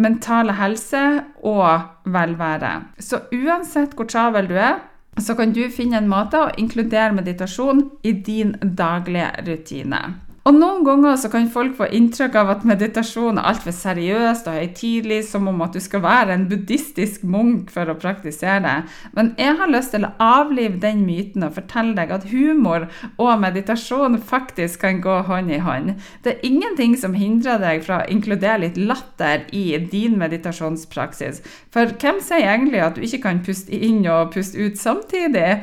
mentale 0.01 0.57
helse 0.57 1.03
og 1.45 1.83
velvære. 2.09 2.73
Så 2.99 3.21
uansett 3.37 3.93
hvor 3.93 4.09
travel 4.09 4.49
du 4.49 4.57
er, 4.57 4.81
så 5.21 5.35
kan 5.39 5.53
du 5.53 5.65
finne 5.71 6.01
en 6.01 6.11
måte 6.11 6.41
å 6.41 6.53
inkludere 6.61 7.17
meditasjon 7.17 7.85
i 8.03 8.13
din 8.13 8.55
daglige 8.63 9.31
rutine. 9.47 10.28
Og 10.49 10.57
Noen 10.57 10.81
ganger 10.81 11.19
så 11.21 11.29
kan 11.29 11.51
folk 11.53 11.75
få 11.77 11.91
inntrykk 11.93 12.37
av 12.41 12.51
at 12.55 12.63
meditasjon 12.65 13.37
er 13.37 13.49
altfor 13.51 13.75
seriøst 13.77 14.47
og 14.49 14.55
høytidelig, 14.57 15.19
som 15.29 15.51
om 15.51 15.59
at 15.61 15.75
du 15.77 15.81
skal 15.85 16.01
være 16.01 16.33
en 16.33 16.47
buddhistisk 16.49 17.27
munk 17.29 17.69
for 17.75 17.91
å 17.93 17.97
praktisere 18.01 18.63
det. 18.65 18.77
Men 19.13 19.35
jeg 19.37 19.59
har 19.59 19.69
lyst 19.69 19.93
til 19.93 20.07
å 20.09 20.13
avlive 20.25 20.81
den 20.81 21.03
myten 21.05 21.45
og 21.45 21.53
fortelle 21.59 21.93
deg 21.99 22.15
at 22.17 22.25
humor 22.31 22.87
og 23.21 23.43
meditasjon 23.43 24.17
faktisk 24.31 24.87
kan 24.87 25.03
gå 25.05 25.19
hånd 25.29 25.53
i 25.53 25.61
hånd. 25.67 25.99
Det 26.25 26.39
er 26.39 26.49
ingenting 26.49 26.97
som 26.97 27.19
hindrer 27.19 27.61
deg 27.61 27.85
fra 27.85 28.01
å 28.01 28.09
inkludere 28.09 28.63
litt 28.65 28.81
latter 28.81 29.45
i 29.53 29.67
din 29.93 30.17
meditasjonspraksis. 30.23 31.43
For 31.77 31.93
hvem 32.01 32.25
sier 32.25 32.49
egentlig 32.55 32.81
at 32.87 32.97
du 32.97 33.05
ikke 33.05 33.27
kan 33.27 33.45
puste 33.45 33.77
inn 33.77 34.01
og 34.09 34.33
puste 34.33 34.57
ut 34.57 34.81
samtidig? 34.81 35.59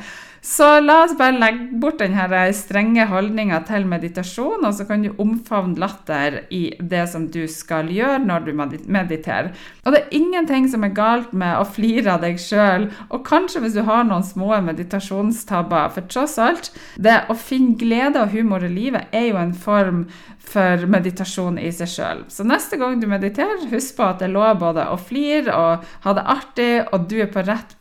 Så 0.46 0.66
la 0.80 1.00
oss 1.02 1.16
bare 1.18 1.34
legge 1.40 1.64
bort 1.82 1.98
denne 1.98 2.42
strenge 2.54 3.02
holdninga 3.10 3.58
til 3.66 3.82
meditasjon, 3.90 4.62
og 4.62 4.76
så 4.76 4.84
kan 4.86 5.02
du 5.02 5.08
omfavne 5.18 5.74
latter 5.82 6.36
i 6.54 6.68
det 6.78 7.02
som 7.10 7.24
du 7.34 7.48
skal 7.50 7.90
gjøre 7.90 8.20
når 8.22 8.44
du 8.46 8.52
mediterer. 8.54 9.50
Og 9.82 9.90
det 9.90 10.04
er 10.04 10.14
ingenting 10.14 10.68
som 10.70 10.86
er 10.86 10.94
galt 10.94 11.32
med 11.34 11.58
å 11.58 11.66
flire 11.66 12.14
av 12.14 12.22
deg 12.22 12.38
sjøl, 12.38 12.86
og 13.10 13.26
kanskje 13.26 13.64
hvis 13.64 13.74
du 13.74 13.82
har 13.88 14.06
noen 14.06 14.22
små 14.22 14.52
meditasjonstabber, 14.68 15.90
for 15.96 16.06
tross 16.14 16.38
alt, 16.38 16.70
det 16.94 17.24
å 17.26 17.34
finne 17.34 17.74
glede 17.80 18.22
og 18.22 18.30
humor 18.36 18.62
i 18.62 18.70
livet 18.70 19.10
er 19.10 19.32
jo 19.32 19.40
en 19.42 19.54
form 19.66 20.04
for 20.46 20.86
meditasjon 20.86 21.58
i 21.58 21.72
seg 21.74 21.90
sjøl. 21.90 22.22
Så 22.30 22.46
neste 22.46 22.78
gang 22.78 23.00
du 23.02 23.08
mediterer, 23.10 23.66
husk 23.72 23.98
på 23.98 24.06
at 24.06 24.22
det 24.22 24.28
er 24.28 24.36
lov 24.36 24.60
både 24.62 24.86
å 24.92 25.00
flire 25.00 25.58
og 25.58 25.90
ha 26.06 26.14
det 26.14 26.26
artig, 26.36 26.70
og 26.94 27.10
du 27.10 27.18
er 27.24 27.32
på 27.34 27.42
rett 27.42 27.74
eh, 27.74 27.75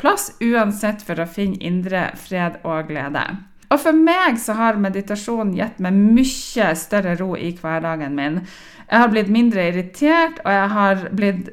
plass, 0.00 0.30
uansett 0.44 1.04
for 1.06 1.20
å 1.20 1.28
finne 1.28 1.58
indre 1.64 2.08
fred 2.20 2.60
og 2.62 2.90
glede. 2.90 3.24
Og 3.68 3.80
for 3.82 3.92
meg 3.92 4.38
så 4.40 4.56
har 4.56 4.80
meditasjon 4.80 5.52
gitt 5.56 5.80
meg 5.84 5.96
mye 5.96 6.70
større 6.78 7.16
ro 7.20 7.34
i 7.36 7.50
hverdagen 7.56 8.16
min. 8.16 8.40
Jeg 8.88 9.02
har 9.02 9.10
blitt 9.12 9.28
mindre 9.32 9.66
irritert, 9.68 10.40
og 10.44 10.54
jeg 10.54 10.68
har 10.72 11.02
blitt 11.12 11.50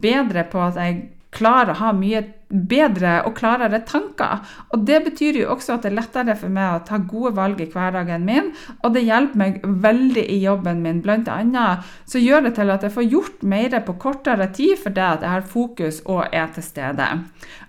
bedre 0.00 0.46
på 0.48 0.62
at 0.64 0.78
jeg 0.80 1.02
klarer 1.34 1.74
å 1.74 1.80
ha 1.80 1.90
mye 1.94 2.22
bedre 2.50 3.20
og 3.28 3.36
klarere 3.38 3.78
tanker. 3.86 4.40
Og 4.74 4.84
Det 4.86 4.98
betyr 5.04 5.38
jo 5.40 5.52
også 5.54 5.76
at 5.76 5.84
det 5.84 5.92
er 5.92 5.96
lettere 6.00 6.34
for 6.38 6.50
meg 6.52 6.74
å 6.74 6.82
ta 6.86 6.98
gode 6.98 7.32
valg 7.36 7.60
i 7.62 7.68
hverdagen 7.70 8.26
min, 8.26 8.50
og 8.82 8.94
det 8.94 9.04
hjelper 9.06 9.38
meg 9.38 9.60
veldig 9.62 10.24
i 10.26 10.40
jobben 10.42 10.82
min. 10.82 11.00
Blant 11.04 11.30
annet 11.30 11.86
så 12.10 12.18
gjør 12.18 12.48
det 12.48 12.56
til 12.58 12.74
at 12.74 12.86
jeg 12.86 12.94
får 12.96 13.10
gjort 13.14 13.42
mer 13.46 13.78
på 13.86 13.96
kortere 14.02 14.50
tid 14.56 14.78
fordi 14.82 15.04
at 15.06 15.22
jeg 15.22 15.34
har 15.36 15.46
fokus 15.46 16.02
og 16.06 16.24
er 16.32 16.50
til 16.54 16.66
stede. 16.66 17.10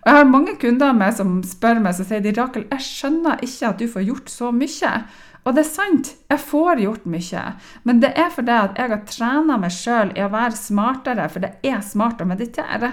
Og 0.01 0.07
Jeg 0.09 0.17
har 0.17 0.31
mange 0.33 0.55
kunder 0.57 0.93
meg 0.97 1.13
som 1.13 1.41
spør 1.45 1.81
meg 1.83 1.93
så 1.95 2.07
sier 2.07 2.23
de, 2.23 2.33
Rakel, 2.33 2.65
jeg 2.71 2.87
skjønner 2.87 3.43
ikke 3.45 3.67
at 3.69 3.81
du 3.81 3.87
får 3.91 4.07
gjort 4.07 4.33
så 4.33 4.49
mye. 4.55 4.95
Og 5.41 5.55
det 5.57 5.63
er 5.63 5.69
sant, 5.71 6.09
jeg 6.29 6.41
får 6.41 6.81
gjort 6.83 7.05
mye, 7.09 7.43
men 7.83 8.01
det 8.01 8.11
er 8.13 8.29
fordi 8.29 8.53
at 8.53 8.77
jeg 8.77 8.91
har 8.91 8.99
trena 9.09 9.57
meg 9.57 9.73
sjøl 9.73 10.11
i 10.13 10.21
å 10.21 10.29
være 10.29 10.57
smartere, 10.57 11.25
for 11.33 11.41
det 11.41 11.55
er 11.65 11.79
smart 11.81 12.21
å 12.21 12.27
meditere. 12.29 12.91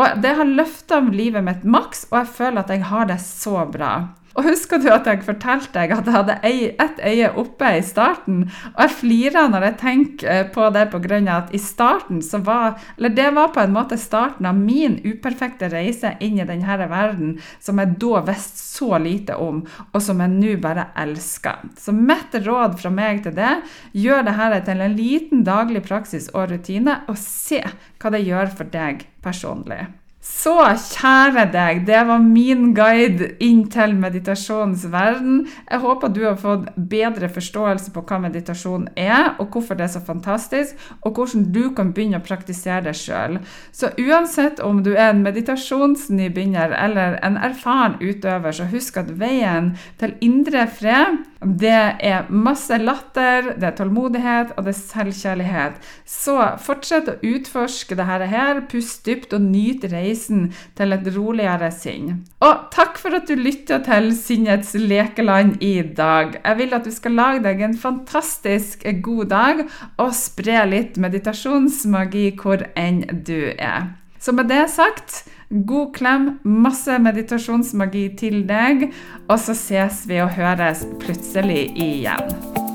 Og 0.00 0.22
det 0.22 0.32
har 0.38 0.48
løfta 0.48 1.02
livet 1.04 1.44
mitt 1.44 1.64
maks, 1.68 2.06
og 2.08 2.22
jeg 2.22 2.32
føler 2.38 2.62
at 2.62 2.72
jeg 2.72 2.86
har 2.88 3.08
det 3.10 3.18
så 3.20 3.66
bra. 3.68 3.92
Og 4.38 4.46
husker 4.46 4.78
du 4.78 4.86
at 4.92 5.08
jeg 5.08 5.24
fortalte 5.26 5.72
deg 5.74 5.92
at 5.94 6.06
jeg 6.06 6.14
hadde 6.14 6.36
ett 6.44 7.00
øye 7.02 7.30
oppe 7.40 7.72
i 7.78 7.82
starten? 7.84 8.44
Og 8.72 8.82
jeg 8.84 8.96
flirer 9.00 9.50
når 9.50 9.66
jeg 9.66 9.78
tenker 9.82 10.30
eh, 10.30 10.44
på 10.54 10.68
det 10.74 10.86
pga. 10.92 11.18
at 11.34 11.54
i 11.54 11.58
starten 11.58 12.22
så 12.22 12.38
var 12.38 12.78
Eller 12.96 13.08
det 13.08 13.30
var 13.34 13.52
på 13.54 13.60
en 13.60 13.74
måte 13.74 13.98
starten 13.98 14.46
av 14.46 14.54
min 14.54 15.00
uperfekte 15.04 15.68
reise 15.72 16.14
inn 16.20 16.38
i 16.38 16.46
denne 16.46 16.78
verden, 16.90 17.38
som 17.60 17.78
jeg 17.78 17.96
da 18.00 18.22
visste 18.26 18.58
så 18.58 18.98
lite 18.98 19.36
om, 19.36 19.64
og 19.92 20.02
som 20.02 20.20
jeg 20.20 20.30
nå 20.30 20.56
bare 20.62 20.90
elsker. 20.96 21.66
Så 21.78 21.92
mitt 21.92 22.34
råd 22.34 22.78
fra 22.80 22.90
meg 22.90 23.24
til 23.24 23.34
det, 23.36 23.60
gjør 23.92 24.24
dette 24.28 24.64
til 24.70 24.80
en 24.80 24.96
liten 24.96 25.44
daglig 25.44 25.82
praksis 25.86 26.30
og 26.34 26.50
rutine, 26.52 27.02
og 27.08 27.18
se 27.18 27.62
hva 28.00 28.14
det 28.14 28.24
gjør 28.26 28.54
for 28.56 28.70
deg 28.70 29.06
personlig. 29.24 29.99
Så 30.20 30.52
kjære 30.52 31.46
deg, 31.48 31.78
det 31.88 32.00
var 32.04 32.20
min 32.20 32.74
guide 32.76 33.30
inn 33.40 33.62
til 33.72 33.94
meditasjonens 33.96 34.82
verden. 34.92 35.46
Jeg 35.64 35.80
håper 35.80 36.12
du 36.12 36.20
har 36.26 36.36
fått 36.36 36.66
bedre 36.76 37.30
forståelse 37.32 37.94
på 37.94 38.02
hva 38.04 38.18
meditasjon 38.26 38.84
er, 39.00 39.30
og 39.40 39.48
hvorfor 39.48 39.78
det 39.80 39.86
er 39.86 39.94
så 39.94 40.04
fantastisk, 40.04 40.76
og 41.00 41.16
hvordan 41.16 41.48
du 41.54 41.70
kan 41.72 41.94
begynne 41.96 42.20
å 42.20 42.26
praktisere 42.26 42.84
det 42.90 42.98
sjøl. 43.00 43.38
Så 43.72 43.94
uansett 43.96 44.60
om 44.60 44.84
du 44.84 44.92
er 44.92 45.14
en 45.14 45.24
meditasjonsnybegynner 45.24 46.76
eller 46.76 47.16
en 47.24 47.40
erfaren 47.40 47.96
utøver, 48.04 48.52
så 48.52 48.68
husk 48.68 49.00
at 49.00 49.16
veien 49.24 49.72
til 50.04 50.18
indre 50.20 50.68
fred 50.68 51.16
det 51.40 51.72
er 52.04 52.26
masse 52.28 52.76
latter, 52.76 53.54
det 53.56 53.64
er 53.64 53.76
tålmodighet 53.78 54.50
og 54.56 54.66
det 54.66 54.74
er 54.74 54.78
selvkjærlighet. 54.78 55.78
Så 56.04 56.34
fortsett 56.60 57.08
å 57.08 57.16
utforske 57.24 57.96
dette 57.96 58.28
her, 58.28 58.60
pust 58.68 59.06
dypt 59.08 59.32
og 59.36 59.46
nyt 59.46 59.86
reisen 59.88 60.50
til 60.76 60.92
et 60.92 61.08
roligere 61.14 61.70
sinn. 61.72 62.18
Og 62.44 62.66
takk 62.74 63.00
for 63.00 63.16
at 63.16 63.30
du 63.30 63.40
lytta 63.40 63.80
til 63.86 64.10
Sinnets 64.16 64.74
lekeland 64.76 65.62
i 65.64 65.80
dag. 65.80 66.36
Jeg 66.44 66.60
vil 66.60 66.76
at 66.76 66.84
du 66.84 66.92
skal 66.92 67.16
lage 67.16 67.44
deg 67.48 67.64
en 67.64 67.78
fantastisk 67.88 68.84
god 69.00 69.32
dag 69.32 69.64
og 69.96 70.12
spre 70.16 70.66
litt 70.68 71.00
meditasjonsmagi 71.00 72.34
hvor 72.36 72.68
enn 72.76 73.06
du 73.24 73.54
er. 73.56 73.94
Så 74.20 74.36
med 74.36 74.52
det 74.52 74.66
sagt 74.68 75.22
God 75.50 75.96
klem, 75.96 76.26
masse 76.46 76.94
meditasjonsmagi 77.02 78.04
til 78.20 78.44
deg, 78.46 78.84
og 79.26 79.38
så 79.42 79.56
ses 79.58 80.04
vi 80.06 80.20
og 80.22 80.30
høres 80.36 80.84
plutselig 81.02 81.64
igjen. 81.74 82.69